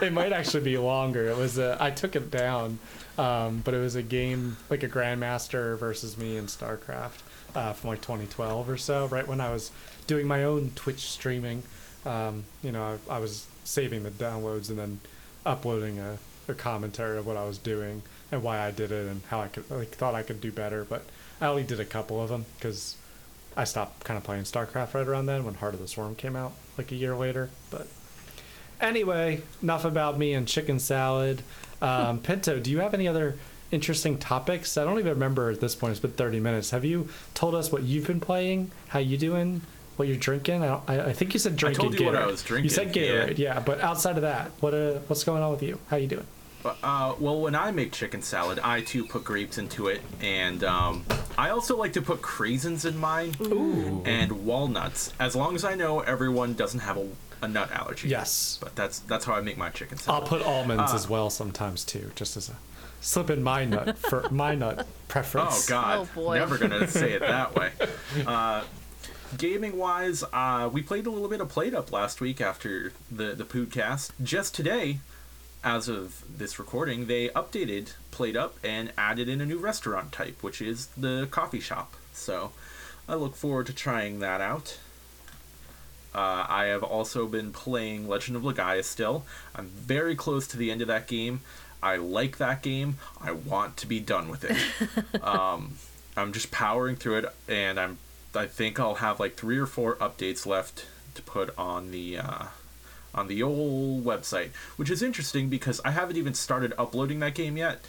[0.01, 1.27] it might actually be longer.
[1.29, 2.79] It was a, I took it down,
[3.19, 7.21] um, but it was a game like a Grandmaster versus me in StarCraft
[7.55, 9.71] uh, from like 2012 or so, right when I was
[10.07, 11.63] doing my own Twitch streaming.
[12.05, 15.01] Um, you know, I, I was saving the downloads and then
[15.45, 19.23] uploading a, a commentary of what I was doing and why I did it and
[19.29, 20.85] how I could like thought I could do better.
[20.85, 21.05] But
[21.41, 22.97] I only did a couple of them because
[23.57, 26.35] I stopped kind of playing StarCraft right around then when Heart of the Swarm came
[26.35, 27.51] out like a year later.
[27.71, 27.87] But
[28.81, 31.43] anyway, enough about me and chicken salad.
[31.83, 33.37] Um, Pinto, do you have any other
[33.71, 34.77] interesting topics?
[34.79, 35.91] I don't even remember at this point.
[35.93, 36.71] It's been 30 minutes.
[36.71, 38.71] Have you told us what you've been playing?
[38.89, 39.63] How you doing?
[39.97, 40.63] What you're drinking?
[40.63, 41.81] I, don't- I, I think you said drinking.
[41.81, 43.03] I told you what I was drinking, You said yeah.
[43.27, 43.61] Gatorade, yeah.
[43.61, 45.79] But outside of that, what uh, what's going on with you?
[45.89, 46.27] How you doing?
[46.65, 51.05] Uh, well, when I make chicken salad, I too put grapes into it, and um,
[51.37, 53.35] I also like to put craisins in mine
[54.07, 55.13] and walnuts.
[55.19, 57.09] As long as I know everyone doesn't have a,
[57.43, 58.09] a nut allergy.
[58.09, 58.59] Yes.
[58.63, 61.85] but that's that's how I make my chicken I'll put almonds Uh, as well sometimes
[61.85, 62.57] too, just as a
[63.01, 65.67] slip in my nut for my nut preference.
[65.69, 65.99] Oh God!
[65.99, 66.35] Oh, boy.
[66.37, 67.73] Never gonna say it that way.
[68.27, 68.63] Uh,
[69.39, 73.45] gaming wise, uh, we played a little bit of PlateUp last week after the the
[73.45, 74.11] podcast.
[74.23, 75.01] Just today,
[75.65, 80.61] as of this recording, they updated PlateUp and added in a new restaurant type, which
[80.63, 81.95] is the coffee shop.
[82.13, 82.53] So,
[83.09, 84.79] I look forward to trying that out.
[86.15, 89.25] Uh, I have also been playing Legend of Legaia still.
[89.55, 91.41] I'm very close to the end of that game.
[91.83, 92.99] I like that game.
[93.21, 95.23] I want to be done with it.
[95.23, 95.75] um,
[96.17, 97.99] I'm just powering through it, and I'm.
[98.35, 102.45] I think I'll have like three or four updates left to put on the uh,
[103.15, 107.57] on the old website, which is interesting because I haven't even started uploading that game
[107.57, 107.81] yet.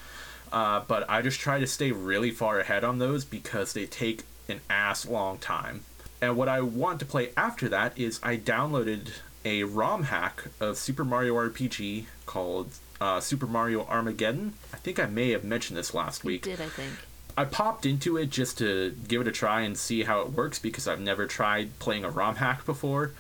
[0.51, 4.23] Uh, but I just try to stay really far ahead on those because they take
[4.47, 5.83] an ass long time.
[6.23, 9.09] And what I want to play after that is I downloaded
[9.43, 14.53] a ROM hack of Super Mario RPG called uh, Super Mario Armageddon.
[14.73, 16.43] I think I may have mentioned this last You week.
[16.43, 16.93] did I think?
[17.35, 20.59] I popped into it just to give it a try and see how it works
[20.59, 23.11] because I've never tried playing a ROM hack before.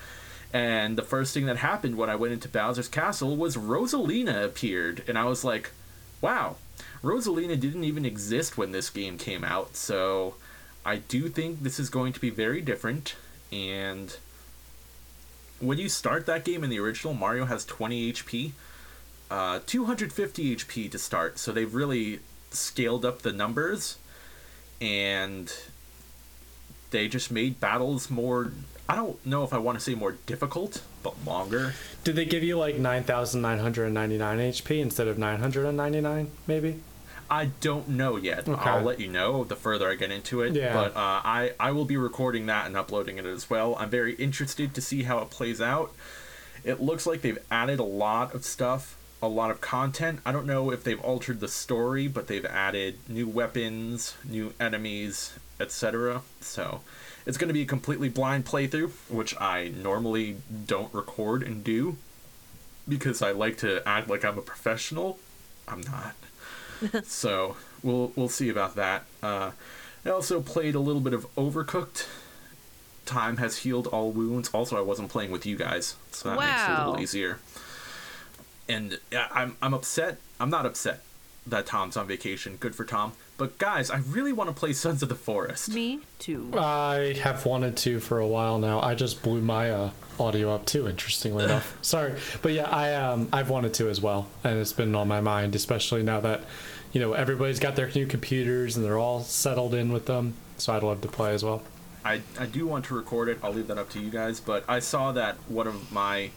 [0.53, 5.03] And the first thing that happened when I went into Bowser's Castle was Rosalina appeared,
[5.09, 5.71] and I was like,
[6.21, 6.55] wow,
[7.03, 10.35] Rosalina didn't even exist when this game came out, so
[10.85, 13.15] I do think this is going to be very different.
[13.51, 14.15] And
[15.59, 18.51] when you start that game in the original, Mario has 20 HP,
[19.31, 22.19] uh, 250 HP to start, so they've really
[22.51, 23.97] scaled up the numbers
[24.79, 25.51] and
[26.91, 28.51] they just made battles more
[28.87, 31.73] I don't know if I want to say more difficult, but longer.
[32.03, 36.81] Did they give you like 9,999 HP instead of 999, maybe?
[37.29, 38.47] I don't know yet.
[38.47, 38.69] Okay.
[38.69, 40.53] I'll let you know the further I get into it.
[40.53, 40.73] Yeah.
[40.73, 43.75] But uh, I I will be recording that and uploading it as well.
[43.77, 45.93] I'm very interested to see how it plays out.
[46.63, 50.21] It looks like they've added a lot of stuff, a lot of content.
[50.25, 55.33] I don't know if they've altered the story, but they've added new weapons, new enemies,
[55.59, 56.21] etc.
[56.39, 56.81] So
[57.25, 61.97] it's going to be a completely blind playthrough, which I normally don't record and do
[62.87, 65.19] because I like to act like I'm a professional.
[65.67, 66.15] I'm not.
[67.03, 69.05] so we'll we'll see about that.
[69.21, 69.51] Uh,
[70.05, 72.07] I also played a little bit of Overcooked.
[73.05, 74.49] Time has healed all wounds.
[74.53, 77.39] Also, I wasn't playing with you guys, so that makes it a little easier.
[78.69, 80.19] And yeah, I'm I'm upset.
[80.39, 81.01] I'm not upset
[81.45, 82.55] that Tom's on vacation.
[82.57, 83.13] Good for Tom.
[83.43, 85.67] But guys, I really want to play Sons of the Forest.
[85.67, 86.49] Me too.
[86.57, 88.79] I have wanted to for a while now.
[88.79, 90.87] I just blew my uh, audio up too.
[90.87, 94.95] Interestingly enough, sorry, but yeah, I um I've wanted to as well, and it's been
[94.95, 96.45] on my mind, especially now that
[96.93, 100.35] you know everybody's got their new computers and they're all settled in with them.
[100.55, 101.63] So I'd love to play as well.
[102.05, 103.39] I, I do want to record it.
[103.43, 104.39] I'll leave that up to you guys.
[104.39, 106.31] But I saw that one of my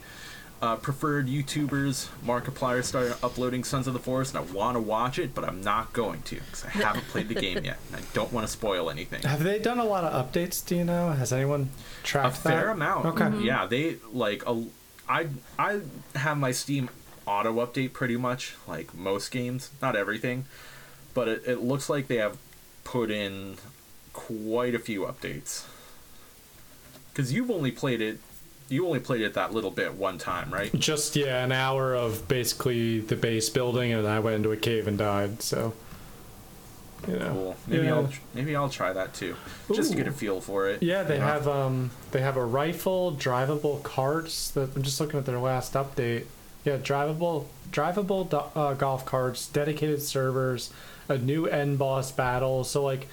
[0.62, 5.18] uh, preferred YouTubers, Markiplier, started uploading Sons of the Forest, and I want to watch
[5.18, 8.04] it, but I'm not going to because I haven't played the game yet, and I
[8.14, 9.22] don't want to spoil anything.
[9.22, 10.64] Have they done a lot of updates?
[10.64, 11.10] Do you know?
[11.12, 11.70] Has anyone
[12.02, 12.72] tracked A tracked fair that?
[12.72, 13.06] amount.
[13.06, 13.44] Okay.
[13.44, 14.64] Yeah, they like a.
[15.08, 15.26] I
[15.58, 15.80] I
[16.14, 16.88] have my Steam
[17.26, 20.46] auto update pretty much like most games, not everything,
[21.14, 22.38] but it, it looks like they have
[22.84, 23.56] put in
[24.12, 25.64] quite a few updates.
[27.12, 28.18] Because you've only played it,
[28.68, 30.74] you only played it that little bit one time, right?
[30.74, 34.88] Just yeah, an hour of basically the base building, and I went into a cave
[34.88, 35.42] and died.
[35.42, 35.72] So,
[37.06, 37.56] you know, Cool.
[37.66, 37.94] Maybe yeah.
[37.94, 39.36] I'll maybe I'll try that too,
[39.72, 40.82] just to get a feel for it.
[40.82, 41.24] Yeah, they know?
[41.26, 44.50] have um they have a rifle, drivable carts.
[44.50, 46.24] That I'm just looking at their last update.
[46.64, 50.72] Yeah, drivable drivable do- uh, golf carts, dedicated servers,
[51.08, 52.64] a new end boss battle.
[52.64, 53.06] So like,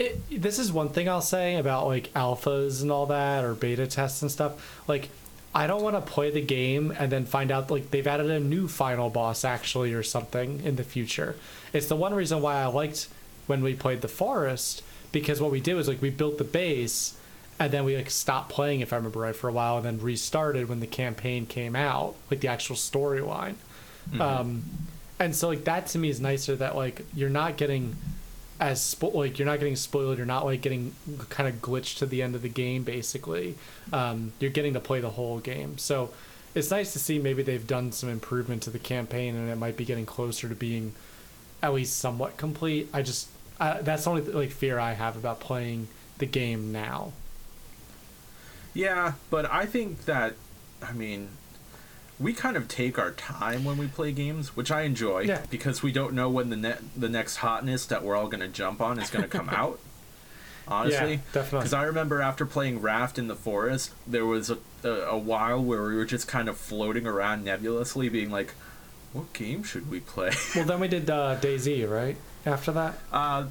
[0.00, 3.86] it, this is one thing I'll say about like alphas and all that or beta
[3.86, 4.82] tests and stuff.
[4.88, 5.10] Like,
[5.54, 8.40] I don't want to play the game and then find out like they've added a
[8.40, 11.36] new final boss actually or something in the future.
[11.74, 13.08] It's the one reason why I liked
[13.46, 14.82] when we played the forest
[15.12, 17.18] because what we did was like we built the base
[17.58, 20.00] and then we like stopped playing if I remember right for a while and then
[20.00, 23.56] restarted when the campaign came out like the actual storyline.
[24.18, 24.62] Um,
[25.18, 27.96] and so like that to me is nicer that like you're not getting
[28.60, 30.94] as spo- like you're not getting spoiled you're not like getting
[31.30, 33.56] kind of glitched to the end of the game basically.
[33.92, 35.78] Um, you're getting to play the whole game.
[35.78, 36.10] So
[36.54, 39.76] it's nice to see maybe they've done some improvement to the campaign and it might
[39.76, 40.92] be getting closer to being
[41.62, 42.88] at least somewhat complete.
[42.92, 47.12] I just I, that's the only like fear i have about playing the game now.
[48.72, 50.34] Yeah, but I think that,
[50.80, 51.28] I mean,
[52.20, 55.40] we kind of take our time when we play games, which I enjoy Yeah.
[55.50, 58.48] because we don't know when the ne- the next hotness that we're all going to
[58.48, 59.78] jump on is going to come out.
[60.68, 61.58] Honestly, Yeah, definitely.
[61.60, 65.62] Because I remember after playing Raft in the forest, there was a, a a while
[65.62, 68.54] where we were just kind of floating around nebulously, being like,
[69.12, 73.46] "What game should we play?" well then we did uh, DayZ right after that Uh,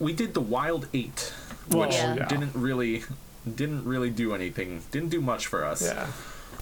[0.00, 1.32] we did the Wild Eight,
[1.70, 2.26] Well, which yeah.
[2.26, 3.04] didn't really
[3.54, 4.82] didn't really do anything.
[4.90, 5.82] Didn't do much for us.
[5.82, 6.08] yeah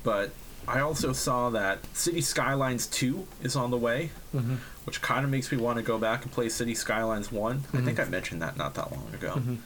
[0.02, 0.32] But
[0.66, 4.56] I also saw that City Skylines 2 is on the way, mm-hmm.
[4.84, 7.80] which kind of makes me want to go back and play City Skylines one I
[7.80, 9.34] think I mentioned that not that long ago.
[9.34, 9.56] Mm-hmm.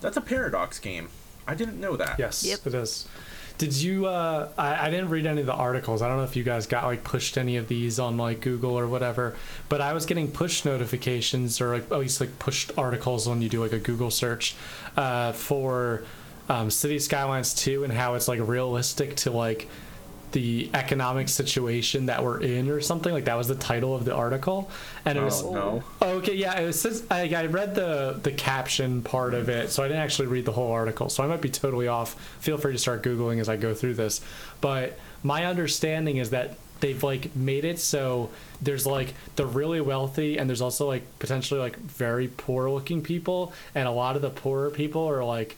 [0.00, 1.08] That's a Paradox game.
[1.46, 2.18] I didn't know that.
[2.18, 2.66] Yes, Yep.
[2.66, 3.08] it is.
[3.58, 4.06] Did you?
[4.06, 6.02] Uh, I, I didn't read any of the articles.
[6.02, 8.78] I don't know if you guys got like pushed any of these on like Google
[8.78, 9.34] or whatever.
[9.70, 13.48] But I was getting push notifications or like, at least like pushed articles when you
[13.48, 14.54] do like a Google search
[14.96, 16.04] uh, for
[16.50, 19.68] um, City Skylines 2 and how it's like realistic to like
[20.36, 24.14] the economic situation that we're in or something like that was the title of the
[24.14, 24.70] article
[25.06, 25.84] and it oh, was Oh, no.
[26.02, 29.88] Okay, yeah, it says I, I read the the caption part of it, so I
[29.88, 31.08] didn't actually read the whole article.
[31.08, 32.20] So I might be totally off.
[32.40, 34.20] Feel free to start googling as I go through this.
[34.60, 38.28] But my understanding is that they've like made it so
[38.60, 43.54] there's like the really wealthy and there's also like potentially like very poor looking people
[43.74, 45.56] and a lot of the poorer people are like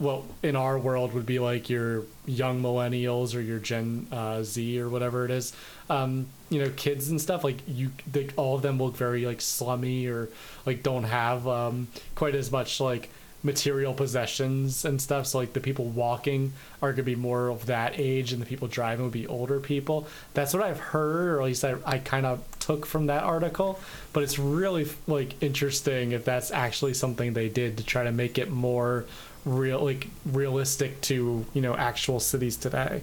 [0.00, 4.80] well in our world would be like your young millennials or your gen uh, z
[4.80, 5.52] or whatever it is.
[5.88, 9.40] Um, you know kids and stuff like you they, all of them look very like
[9.40, 10.28] slummy or
[10.66, 13.10] like don't have um, quite as much like
[13.42, 15.26] material possessions and stuff.
[15.26, 18.68] So like the people walking are gonna be more of that age and the people
[18.68, 20.06] driving would be older people.
[20.34, 23.80] That's what i've heard or at least i, I kind of took from that article.
[24.12, 28.38] But it's really like interesting if that's actually something they did to try to make
[28.38, 29.04] it more
[29.44, 33.00] real like realistic to you know actual cities today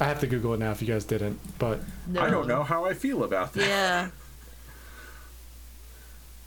[0.00, 2.22] i have to google it now if you guys didn't but No.
[2.22, 3.68] I don't know how I feel about that.
[3.68, 4.08] Yeah.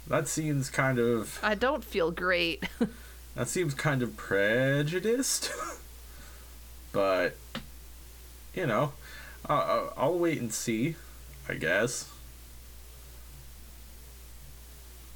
[0.08, 2.64] that seems kind of I don't feel great.
[3.36, 5.52] that seems kind of prejudiced.
[6.92, 7.36] but
[8.56, 8.94] you know,
[9.48, 10.96] uh, I'll wait and see.
[11.48, 12.10] I guess.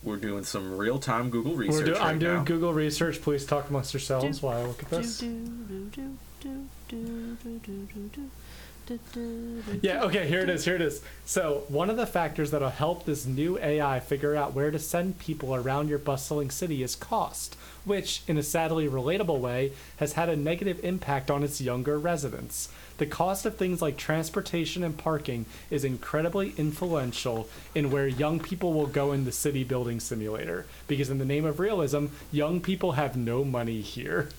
[0.03, 1.79] We're doing some real time Google research.
[1.79, 2.43] We're do- right I'm doing now.
[2.43, 3.21] Google research.
[3.21, 5.21] Please talk amongst yourselves Do- while I look at this.
[9.81, 11.01] Yeah, okay, here it is, here it is.
[11.25, 15.19] So, one of the factors that'll help this new AI figure out where to send
[15.19, 17.55] people around your bustling city is cost,
[17.85, 22.69] which, in a sadly relatable way, has had a negative impact on its younger residents.
[22.97, 28.73] The cost of things like transportation and parking is incredibly influential in where young people
[28.73, 32.93] will go in the city building simulator, because in the name of realism, young people
[32.93, 34.29] have no money here.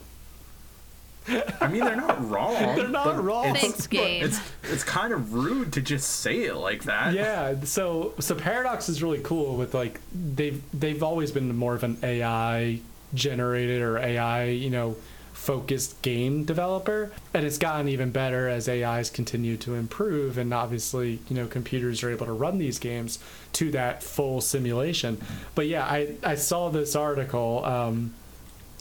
[1.61, 2.55] I mean, they're not wrong.
[2.77, 3.47] They're not but wrong.
[3.47, 4.25] It's, Thanks, game.
[4.25, 7.15] it's it's kind of rude to just say it like that.
[7.15, 11.83] yeah so so paradox is really cool with like they've they've always been more of
[11.85, 12.81] an ai
[13.15, 14.97] generated or ai you know
[15.33, 21.19] focused game developer and it's gotten even better as ais continue to improve and obviously
[21.29, 23.19] you know computers are able to run these games
[23.53, 25.21] to that full simulation
[25.55, 28.13] but yeah i i saw this article um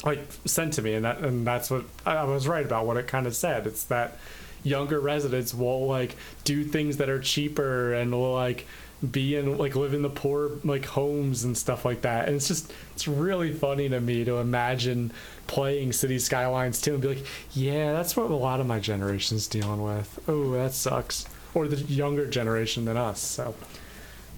[0.03, 3.07] like sent to me and that and that's what I was right about what it
[3.07, 3.67] kind of said.
[3.67, 4.17] It's that
[4.63, 8.65] younger residents will like do things that are cheaper and will like
[9.11, 12.27] be in like live in the poor like homes and stuff like that.
[12.27, 15.11] And it's just it's really funny to me to imagine
[15.47, 19.47] playing City Skylines 2 and be like, yeah, that's what a lot of my generation's
[19.47, 20.19] dealing with.
[20.27, 21.25] Oh, that sucks.
[21.53, 23.19] Or the younger generation than us.
[23.19, 23.55] So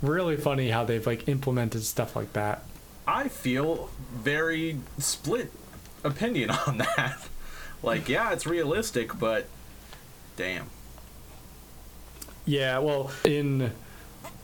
[0.01, 2.63] really funny how they've like implemented stuff like that.
[3.07, 5.51] I feel very split
[6.03, 7.17] opinion on that.
[7.83, 9.47] Like, yeah, it's realistic, but
[10.37, 10.69] damn.
[12.45, 13.71] Yeah, well, in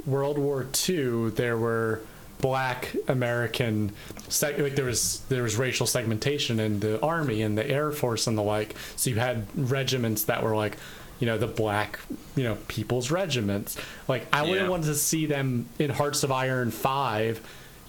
[0.06, 2.02] World War II, there were
[2.40, 3.92] black American
[4.30, 8.26] seg- like there was there was racial segmentation in the army and the air force
[8.26, 8.76] and the like.
[8.96, 10.78] So you had regiments that were like,
[11.20, 12.00] you know, the black,
[12.36, 13.78] you know, people's regiments.
[14.08, 14.70] Like I wouldn't Yeah.
[14.70, 17.40] want to see them in Hearts of Iron 5,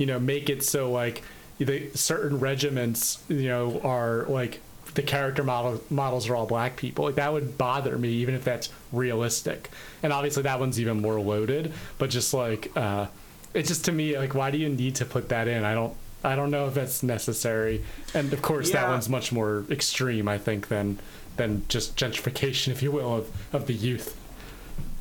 [0.03, 1.23] you know, make it so like
[1.59, 4.61] the certain regiments, you know, are like
[4.95, 7.05] the character model models are all black people.
[7.05, 9.71] Like that would bother me even if that's realistic.
[10.03, 13.07] And obviously that one's even more loaded, but just like uh
[13.55, 15.63] it's just to me like why do you need to put that in?
[15.63, 15.95] I don't
[16.25, 17.85] I don't know if that's necessary.
[18.13, 20.99] And of course that one's much more extreme I think than
[21.37, 24.19] than just gentrification if you will of of the youth.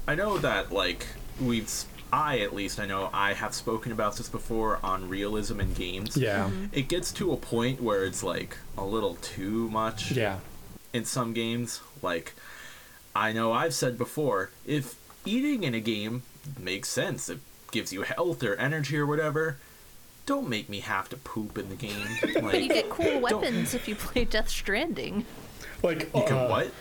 [0.07, 1.07] I know that, like,
[1.39, 1.71] we've.
[2.11, 5.73] S- I, at least, I know I have spoken about this before on realism in
[5.73, 6.17] games.
[6.17, 6.49] Yeah.
[6.71, 10.39] It gets to a point where it's, like, a little too much Yeah.
[10.93, 11.81] in some games.
[12.01, 12.33] Like,
[13.15, 14.95] I know I've said before, if
[15.25, 16.23] eating in a game
[16.59, 17.39] makes sense, it
[17.71, 19.57] gives you health or energy or whatever,
[20.25, 22.07] don't make me have to poop in the game.
[22.41, 25.25] But you get cool weapons if you play Death Stranding.
[25.83, 26.71] Like you can uh, what?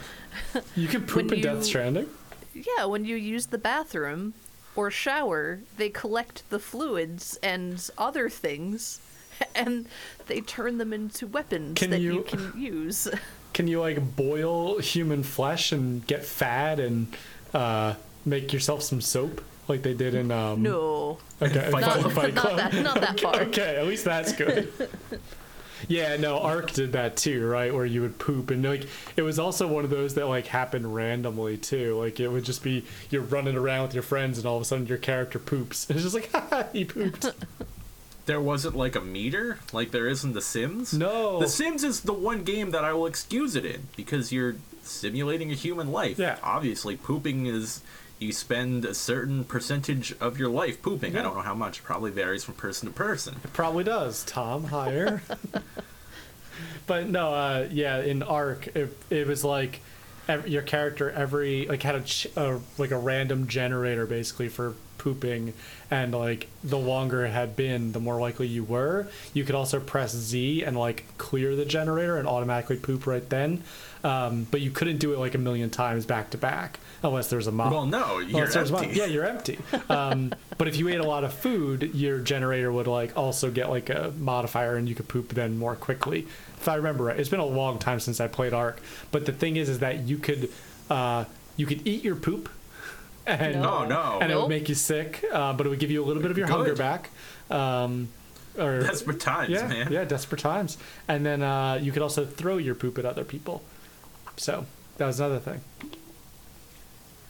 [0.76, 2.08] You can poop When in Death Stranding?
[2.54, 4.34] Yeah, when you use the bathroom
[4.76, 9.00] or shower, they collect the fluids and other things,
[9.54, 9.86] and
[10.26, 12.14] they turn them into weapons Can that you...
[12.14, 13.08] you- can use.
[13.52, 17.08] Can you like boil human flesh and get fat and
[17.52, 17.94] uh,
[18.24, 22.56] make yourself some soap like they did in um No, okay Fight Fight- not Club?
[22.56, 23.40] that, not that far.
[23.42, 24.72] okay at least that's good
[25.88, 29.38] yeah no ark did that too right where you would poop and like it was
[29.38, 33.22] also one of those that like happened randomly too like it would just be you're
[33.22, 36.04] running around with your friends and all of a sudden your character poops and it's
[36.04, 37.26] just like haha he pooped
[38.26, 40.92] There wasn't like a meter like there is in The Sims.
[40.92, 44.54] no The Sims is the one game that I will excuse it in because you're
[44.84, 46.18] simulating a human life.
[46.18, 46.36] Yeah.
[46.42, 47.80] Obviously, pooping is
[48.20, 51.14] you spend a certain percentage of your life pooping.
[51.14, 51.20] Yeah.
[51.20, 51.78] I don't know how much.
[51.78, 53.36] It probably varies from person to person.
[53.42, 54.64] It probably does, Tom.
[54.64, 55.22] Higher.
[56.86, 59.80] but no, uh, yeah, in Ark, it, it was like
[60.28, 64.74] ev- your character every like had a, ch- a like a random generator basically for
[64.98, 65.54] pooping,
[65.90, 69.08] and like the longer it had been, the more likely you were.
[69.32, 73.62] You could also press Z and like clear the generator and automatically poop right then.
[74.02, 77.46] Um, but you couldn't do it like a million times back to back unless there's
[77.46, 77.72] a mob.
[77.72, 78.86] Well, no, you're Well, so it's empty.
[78.86, 78.96] mine.
[78.96, 79.58] Yeah, you're empty.
[79.90, 83.68] Um, but if you ate a lot of food, your generator would like also get
[83.68, 86.26] like a modifier, and you could poop then more quickly.
[86.56, 88.80] If I remember right, it's been a long time since I played Ark.
[89.12, 90.50] But the thing is, is that you could
[90.88, 91.24] uh,
[91.56, 92.48] you could eat your poop,
[93.26, 94.18] and No, no.
[94.20, 96.30] and it would make you sick, uh, but it would give you a little bit
[96.30, 97.10] of your hunger back.
[97.50, 98.08] Um,
[98.58, 99.92] or Desperate times, yeah, man.
[99.92, 100.76] yeah, desperate times.
[101.06, 103.62] And then uh, you could also throw your poop at other people.
[104.40, 104.64] So
[104.96, 105.60] that was another thing.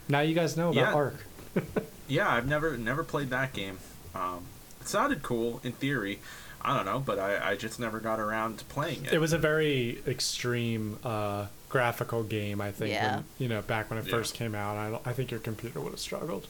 [0.08, 0.94] Now you guys know about Yeah.
[0.94, 1.16] Ark.
[2.08, 3.78] Yeah, I've never never played that game.
[4.16, 4.42] Um,
[4.80, 6.18] it sounded cool in theory.
[6.60, 9.12] I don't know, but I, I just never got around to playing it.
[9.12, 12.90] It was a very extreme uh, graphical game, I think.
[12.90, 13.16] Yeah.
[13.18, 14.10] When, you know, back when it Yeah.
[14.10, 16.48] first came out, I, I think your computer would have struggled.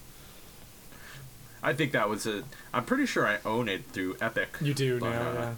[1.63, 2.43] I think that was a.
[2.73, 4.57] I'm pretty sure I own it through Epic.
[4.63, 5.55] You do but, now, uh, yeah.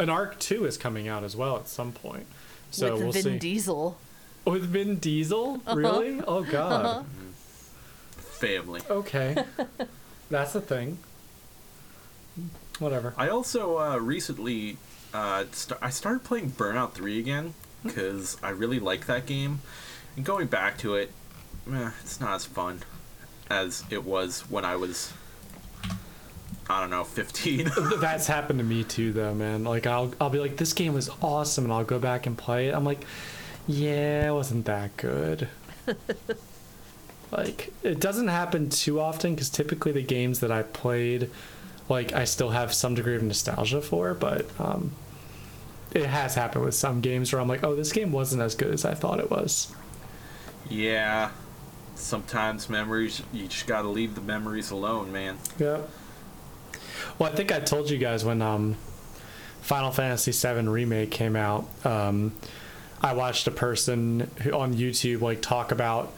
[0.00, 2.26] An Ark Two is coming out as well at some point,
[2.70, 3.38] so with we'll Vin see.
[3.38, 3.96] Diesel.
[4.44, 5.76] With Vin Diesel, Uh-huh.
[5.76, 6.20] really?
[6.26, 7.06] Oh God.
[8.16, 8.80] Family.
[8.90, 9.36] Okay,
[10.30, 10.98] that's a thing.
[12.78, 13.14] Whatever.
[13.16, 14.76] I also uh, recently
[15.14, 19.60] uh, st- I started playing Burnout 3 again because I really like that game.
[20.16, 21.10] And going back to it,
[21.72, 22.80] eh, it's not as fun
[23.48, 25.12] as it was when I was,
[26.68, 27.70] I don't know, 15.
[28.00, 29.64] That's happened to me too, though, man.
[29.64, 32.68] Like I'll I'll be like, this game was awesome, and I'll go back and play
[32.68, 32.74] it.
[32.74, 33.04] I'm like,
[33.66, 35.48] yeah, it wasn't that good.
[37.30, 41.30] like it doesn't happen too often because typically the games that I played,
[41.88, 44.92] like I still have some degree of nostalgia for, but um,
[45.92, 48.72] it has happened with some games where I'm like, oh, this game wasn't as good
[48.72, 49.74] as I thought it was.
[50.68, 51.30] yeah.
[51.96, 55.38] Sometimes memories, you just gotta leave the memories alone, man.
[55.60, 55.82] Yeah.
[57.18, 58.74] Well, I think I told you guys when um,
[59.62, 61.68] Final Fantasy VII remake came out.
[61.86, 62.32] Um,
[63.00, 66.12] I watched a person who, on YouTube like talk about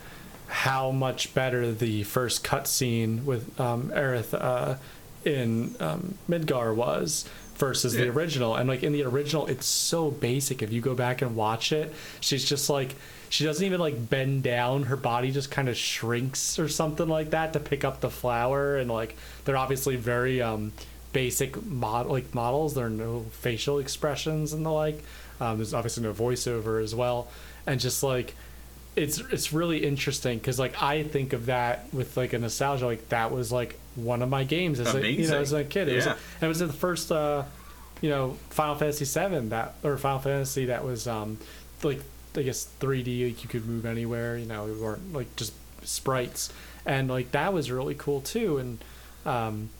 [0.49, 4.77] how much better the first cutscene with um, Aerith uh,
[5.24, 8.55] in um, Midgar was versus the original.
[8.55, 10.62] And like in the original, it's so basic.
[10.62, 12.95] If you go back and watch it, she's just like
[13.29, 14.85] she doesn't even like bend down.
[14.85, 18.77] Her body just kind of shrinks or something like that to pick up the flower.
[18.77, 20.72] And like they're obviously very um,
[21.12, 22.74] basic mod like models.
[22.74, 25.03] There are no facial expressions and the like.
[25.41, 27.28] Um, there's obviously no voiceover as well.
[27.66, 28.34] And just like
[28.95, 33.09] it's it's really interesting because like I think of that with like a nostalgia like
[33.11, 35.89] that was like one of my games as a, you know as a kid.
[35.89, 36.12] It was Yeah.
[36.12, 37.45] and it was the first uh,
[38.01, 41.39] you know Final Fantasy Seven that or Final Fantasy that was um
[41.82, 42.01] like
[42.37, 44.39] I guess 3D like you could move anywhere.
[44.39, 46.53] You know, it weren't like just sprites
[46.84, 48.59] and like that was really cool too.
[48.59, 48.78] And
[49.26, 49.70] um,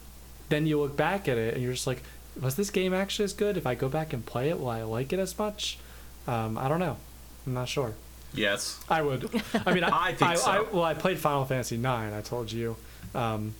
[0.49, 2.01] then you look back at it and you're just like,
[2.41, 3.57] was this game actually as good?
[3.57, 5.77] If I go back and play it, will I like it as much?
[6.27, 6.97] Um, I don't know.
[7.45, 7.93] I'm not sure.
[8.33, 8.79] Yes.
[8.89, 9.29] I would.
[9.65, 10.51] I mean, I, I think I, so.
[10.51, 12.13] I, well, I played Final Fantasy Nine.
[12.13, 12.75] I told you,
[13.15, 13.55] um,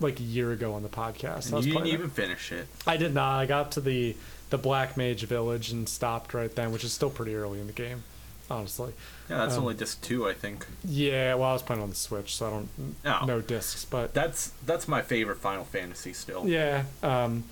[0.00, 1.52] like a year ago on the podcast.
[1.52, 1.94] I, you didn't playing it.
[1.94, 2.68] even finish it.
[2.86, 3.38] I did not.
[3.40, 4.14] I got to the
[4.50, 7.72] the Black Mage Village and stopped right then, which is still pretty early in the
[7.72, 8.04] game,
[8.50, 8.92] honestly.
[9.28, 10.66] Yeah, that's Um, only disc two, I think.
[10.84, 12.68] Yeah, well, I was playing on the Switch, so I don't
[13.04, 13.24] Oh.
[13.26, 16.46] know discs, but That's that's my favorite Final Fantasy still.
[16.46, 17.42] Yeah, um,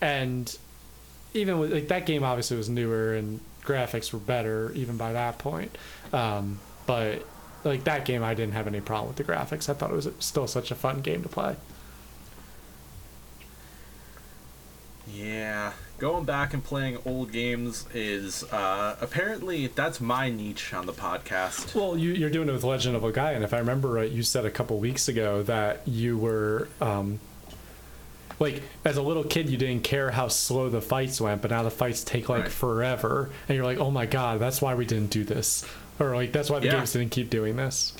[0.00, 0.56] and
[1.34, 5.38] even with like that game, obviously was newer and graphics were better even by that
[5.38, 5.76] point.
[6.12, 7.24] Um, but
[7.64, 9.68] like that game, I didn't have any problem with the graphics.
[9.68, 11.56] I thought it was still such a fun game to play.
[15.12, 20.92] Yeah, going back and playing old games is uh, apparently that's my niche on the
[20.92, 21.74] podcast.
[21.74, 24.22] Well, you, you're doing it with Legend of Legaia and if I remember right, you
[24.22, 26.68] said a couple weeks ago that you were.
[26.80, 27.20] Um,
[28.40, 31.62] like as a little kid, you didn't care how slow the fights went, but now
[31.62, 32.50] the fights take like Right.
[32.52, 35.64] forever, and you're like, "Oh my god, that's why we didn't do this,"
[36.00, 36.76] or like, "That's why the Yeah.
[36.78, 37.92] games didn't keep doing this."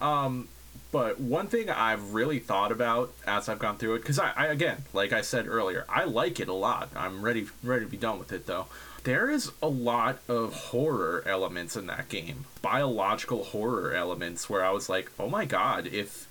[0.00, 0.48] Um,
[0.90, 4.46] but one thing I've really thought about as I've gone through it, because I, I
[4.46, 6.88] again, like I said earlier, I like it a lot.
[6.96, 8.66] I'm ready ready to be done with it though.
[9.04, 14.70] There is a lot of horror elements in that game, biological horror elements, where I
[14.70, 16.27] was like, oh my god, if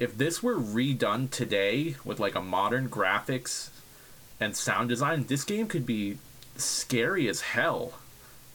[0.00, 3.68] if this were redone today with like a modern graphics
[4.40, 6.16] and sound design, this game could be
[6.56, 7.92] scary as hell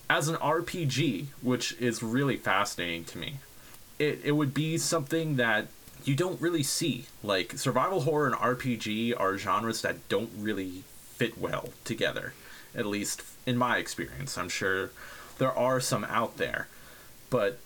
[0.10, 3.36] as an RPG, which is really fascinating to me.
[4.00, 5.68] It it would be something that
[6.04, 7.06] you don't really see.
[7.22, 10.84] Like survival horror and RPG are genres that don't really
[11.14, 12.34] fit well together.
[12.74, 14.36] At least in my experience.
[14.36, 14.90] I'm sure
[15.38, 16.68] there are some out there.
[17.30, 17.60] But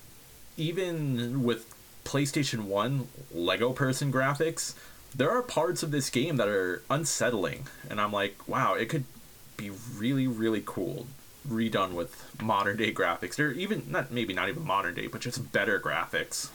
[0.57, 1.73] even with
[2.09, 4.73] PlayStation 1 Lego person graphics,
[5.15, 7.67] there are parts of this game that are unsettling.
[7.87, 9.03] And I'm like, wow, it could
[9.57, 11.05] be really, really cool
[11.47, 13.35] redone with modern day graphics.
[13.35, 16.49] They're even, not maybe not even modern day, but just better graphics.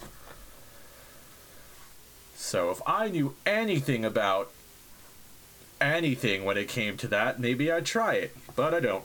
[2.34, 4.50] So if I knew anything about
[5.80, 8.36] anything when it came to that, maybe I'd try it.
[8.56, 9.04] But I don't.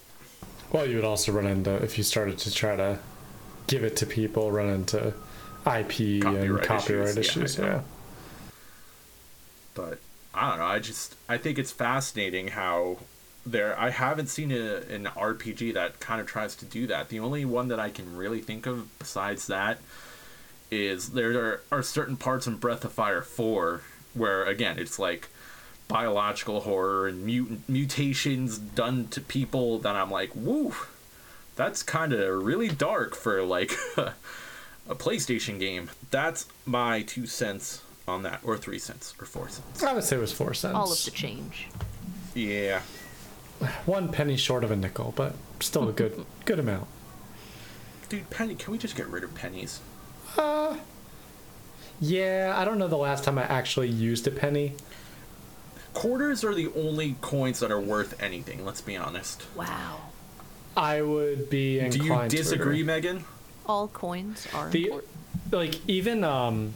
[0.71, 2.97] Well, you would also run into if you started to try to
[3.67, 5.13] give it to people, run into
[5.65, 7.57] IP and Copyright copyright issues, issues.
[7.57, 7.81] yeah, Yeah,
[9.73, 9.99] but
[10.33, 10.65] I don't know.
[10.65, 12.97] I just I think it's fascinating how
[13.45, 17.09] there I haven't seen a, an RPG that kind of tries to do that.
[17.09, 19.79] The only one that I can really think of besides that
[20.71, 23.81] is there are, are certain parts in Breath of Fire 4
[24.13, 25.29] where again it's like
[25.87, 30.75] biological horror and mutant mutations done to people that I'm like, woo,
[31.55, 33.73] that's kind of really dark for like
[34.89, 35.89] a PlayStation game.
[36.11, 39.83] That's my two cents on that, or three cents, or four cents.
[39.83, 40.75] I would say it was four cents.
[40.75, 41.67] All of the change.
[42.33, 42.81] Yeah.
[43.85, 46.87] One penny short of a nickel, but still a good good amount.
[48.09, 49.79] Dude, penny, can we just get rid of pennies?
[50.35, 50.77] Uh,
[52.01, 54.73] yeah, I don't know the last time I actually used a penny.
[55.93, 59.43] Quarters are the only coins that are worth anything, let's be honest.
[59.55, 59.99] Wow.
[60.77, 62.83] I would be Do you inclined to disagree.
[62.83, 63.25] Megan?
[63.69, 65.11] All coins are The important.
[65.51, 66.73] like even um,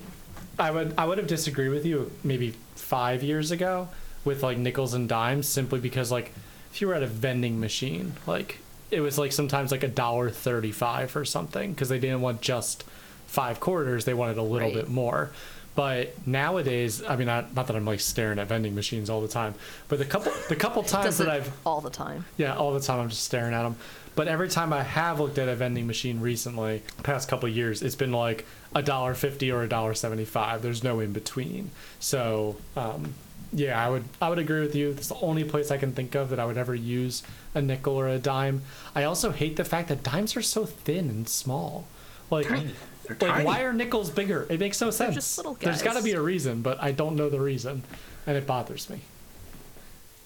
[0.60, 3.90] I would I would have disagreed with you maybe five years ago
[4.24, 6.32] with like nickels and dimes simply because like
[6.72, 8.60] if you were at a vending machine like
[8.92, 12.42] it was like sometimes like a dollar thirty five or something because they didn't want
[12.42, 12.84] just
[13.26, 14.76] five quarters they wanted a little Right.
[14.76, 15.32] bit more.
[15.76, 19.28] But nowadays, I mean, not, not that I'm like staring at vending machines all the
[19.28, 19.56] time,
[19.88, 22.26] but the couple the couple times that I've all the time.
[22.38, 23.76] yeah, all the time I'm just staring at them.
[24.16, 27.82] But every time I have looked at a vending machine recently, past couple of years,
[27.82, 28.46] it's been like
[28.76, 30.62] a dollar fifty or a dollar seventy five.
[30.62, 31.72] There's no in between.
[32.00, 33.16] So um,
[33.52, 34.92] yeah, I would I would agree with you.
[34.92, 37.24] It's the only place I can think of that I would ever use
[37.56, 38.62] a nickel or a dime.
[38.96, 41.86] I also hate the fact that dimes are so thin and small.
[42.30, 42.74] Like, Tiny.
[43.10, 43.46] Like tiny.
[43.46, 44.48] why are nickels bigger?
[44.50, 45.16] It makes no sense.
[45.16, 47.84] just little There's got to be a reason, but I don't know the reason,
[48.26, 49.02] and it bothers me.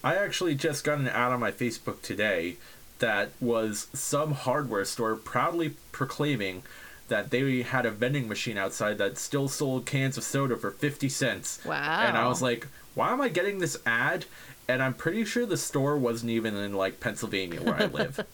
[0.04, 2.56] I actually just got an ad on my Facebook today
[2.98, 6.62] that was some hardware store proudly proclaiming
[7.08, 11.08] that they had a vending machine outside that still sold cans of soda for 50
[11.08, 11.60] cents.
[11.64, 12.02] Wow.
[12.06, 14.26] And I was like, why am I getting this ad?
[14.68, 18.26] And I'm pretty sure the store wasn't even in like Pennsylvania where I live.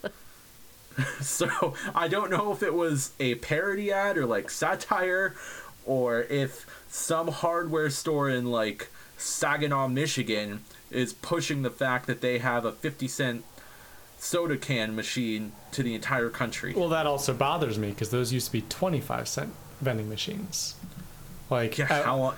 [1.21, 5.35] so I don't know if it was a parody ad or like satire
[5.87, 12.39] or if some hardware store in like Saginaw, Michigan is pushing the fact that they
[12.39, 13.45] have a 50 cent
[14.25, 16.73] soda can machine to the entire country.
[16.75, 20.75] Well, that also bothers me because those used to be 25 cent vending machines.
[21.51, 22.35] Like, yeah, uh, how long?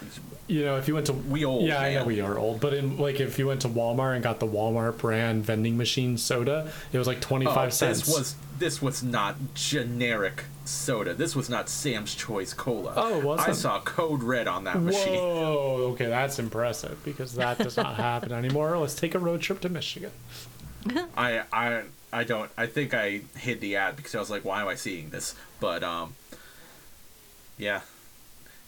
[0.49, 2.75] you know, if you went to We old, yeah, I know we are old, but
[2.75, 6.71] in like if you went to Walmart and got the Walmart brand vending machine soda,
[6.93, 8.01] it was like 25 Oh, cents.
[8.01, 11.15] this was this was not generic soda.
[11.15, 12.95] This was not Sam's Choice Cola.
[12.97, 15.15] Oh, it I saw Code Red on that machine.
[15.15, 18.77] Whoa, okay, that's impressive because that does not happen anymore.
[18.77, 20.11] Let's take a road trip to Michigan.
[21.17, 21.83] I I
[22.13, 22.51] I don't.
[22.57, 25.35] I think I hid the ad because I was like, why am I seeing this?
[25.61, 26.15] But um,
[27.59, 27.81] yeah.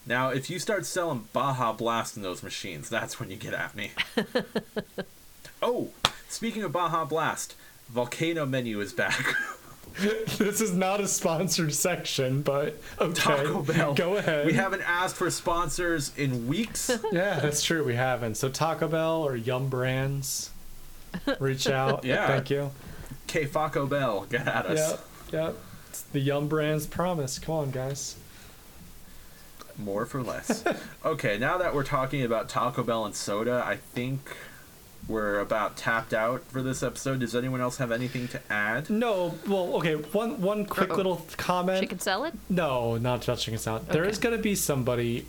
[0.07, 3.77] Now, if you start selling Baja Blast in those machines, that's when you get at
[3.77, 3.93] me.
[5.63, 5.89] oh,
[6.29, 7.55] speaking of Baja Blast,
[7.91, 9.35] Volcano Menu is back.
[9.99, 13.95] this is not a sponsored section, but okay, Taco Bell.
[13.95, 14.47] go ahead.
[14.47, 16.91] We haven't asked for sponsors in weeks.
[17.13, 17.85] Yeah, that's true.
[17.85, 18.37] We haven't.
[18.37, 20.51] So Taco Bell or Yum Brands,
[21.39, 22.05] reach out.
[22.05, 22.27] Yeah.
[22.27, 22.71] Thank you.
[23.27, 24.91] K Faco Bell, get at us.
[24.91, 25.01] Yep.
[25.33, 25.57] Yep.
[25.91, 27.39] It's the Yum Brands promise.
[27.39, 28.17] Come on, guys.
[29.77, 30.65] More for less.
[31.05, 34.29] okay, now that we're talking about Taco Bell and soda, I think
[35.07, 37.21] we're about tapped out for this episode.
[37.21, 38.91] Does anyone else have anything to add?
[38.91, 39.35] No.
[39.47, 39.95] Well, okay.
[39.95, 40.97] One one quick Uh-oh.
[40.97, 41.81] little comment.
[41.81, 42.35] Chicken salad?
[42.49, 43.89] No, not touching us out.
[43.89, 44.11] There Okay.
[44.11, 45.27] is going to be somebody,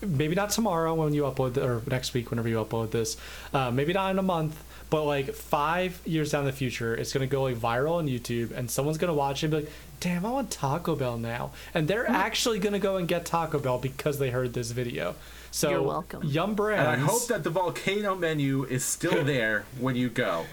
[0.00, 3.16] maybe not tomorrow when you upload, the, or next week whenever you upload this,
[3.52, 7.26] uh, maybe not in a month, but like five years down the future, it's going
[7.28, 9.72] to go like viral on YouTube, and someone's going to watch it and be like,
[10.00, 12.14] "Damn, I want Taco Bell now," and they're Hmm.
[12.14, 15.14] actually going to go and get Taco Bell because they heard this video.
[15.50, 16.22] So You're welcome.
[16.24, 16.86] Yum Brands.
[16.88, 20.44] And I hope that the volcano menu is still there when you go.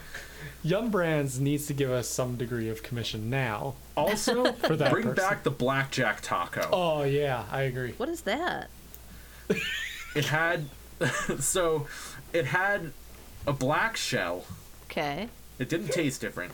[0.64, 3.76] Yum Brands needs to give us some degree of commission now.
[3.98, 5.16] Also, For that bring person.
[5.16, 6.68] back the blackjack taco.
[6.74, 7.94] Oh yeah, I agree.
[7.96, 8.70] What is that?
[10.16, 10.66] It had
[11.40, 11.88] so
[12.34, 12.92] it had
[13.48, 14.46] a black shell.
[14.90, 15.30] Okay.
[15.60, 16.54] It didn't taste different.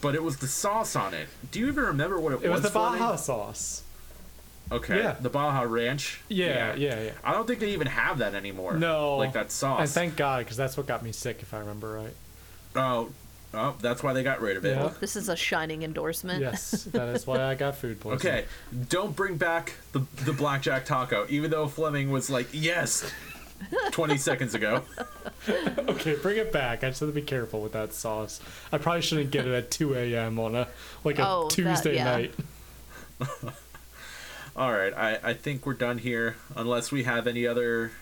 [0.00, 1.28] But it was the sauce on it.
[1.50, 2.44] Do you even remember what it, was?
[2.44, 3.00] It was the Fleming?
[3.00, 3.82] Baja sauce.
[4.72, 4.98] Okay.
[4.98, 5.16] Yeah.
[5.20, 6.20] The Baja Ranch.
[6.28, 7.10] Yeah, yeah, yeah.
[7.24, 8.76] I don't think they even have that anymore.
[8.76, 9.16] No.
[9.16, 9.80] Like that sauce.
[9.80, 12.14] And thank God, because that's what got me sick, if I remember right.
[12.76, 13.10] oh,
[13.52, 14.76] oh, that's why they got rid of it.
[14.76, 14.92] Yeah.
[15.00, 16.40] This is a shining endorsement.
[16.40, 18.34] Yes, that is why I got food poisoning.
[18.34, 18.44] Okay,
[18.88, 23.12] don't bring back the the blackjack taco, even though Fleming was like, yes,
[23.92, 24.82] 20 seconds ago.
[25.48, 26.84] Okay, bring it back.
[26.84, 28.40] I just have to be careful with that sauce.
[28.70, 30.38] I probably shouldn't get it at 2 a.m.
[30.38, 30.68] on a
[31.02, 32.04] like a Oh, that- Tuesday yeah.
[32.04, 32.34] night.
[34.56, 37.92] All right, I, I think we're done here, unless we have any other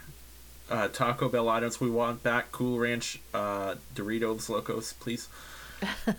[0.69, 2.51] uh, Taco Bell items we want back.
[2.51, 5.29] Cool Ranch, uh, Doritos Locos, please.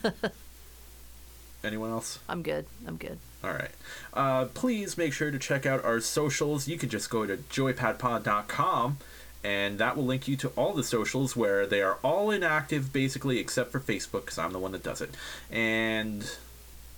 [1.63, 2.19] Anyone else?
[2.29, 2.65] I'm good.
[2.87, 3.17] I'm good.
[3.43, 3.71] All right.
[4.13, 6.67] Uh, please make sure to check out our socials.
[6.67, 8.97] You can just go to joypadpod.com
[9.43, 13.39] and that will link you to all the socials where they are all inactive basically
[13.39, 15.15] except for Facebook because I'm the one that does it,
[15.51, 16.29] and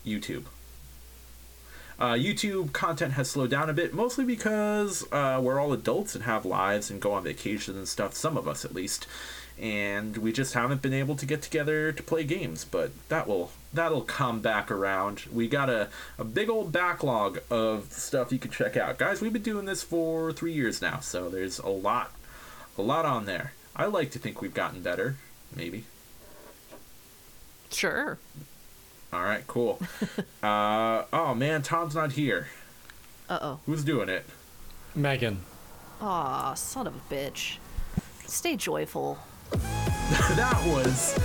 [0.06, 0.46] YouTube.
[2.02, 6.24] Uh, YouTube content has slowed down a bit, mostly because uh, we're all adults and
[6.24, 9.06] have lives and go on vacation and stuff, some of us at least,
[9.60, 12.66] and we just haven't been able to get together to play games.
[12.66, 15.26] But that will that'll come back around.
[15.32, 19.22] We got a, a big old backlog of stuff you can check out, guys.
[19.22, 22.12] We've been doing this for three years now, so there's a lot,
[22.78, 23.54] a lot on there.
[23.76, 25.16] I like to think we've gotten better,
[25.56, 25.86] maybe.
[27.72, 28.18] Sure.
[29.14, 29.80] All right, cool.
[30.44, 32.48] uh, oh man, Tom's not here.
[33.30, 33.60] Uh oh.
[33.66, 34.26] Who's doing it?
[34.96, 35.40] Megan.
[36.02, 37.58] Aw, son of a bitch.
[38.26, 39.18] Stay joyful.
[39.52, 41.18] that was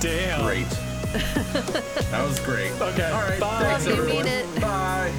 [0.00, 0.44] Damn.
[0.44, 0.68] great.
[2.10, 2.72] that was great.
[2.72, 3.40] Okay, All right.
[3.40, 3.58] bye.
[3.60, 4.24] Thanks, you, everyone.
[4.24, 4.60] mean it.
[4.60, 5.12] Bye.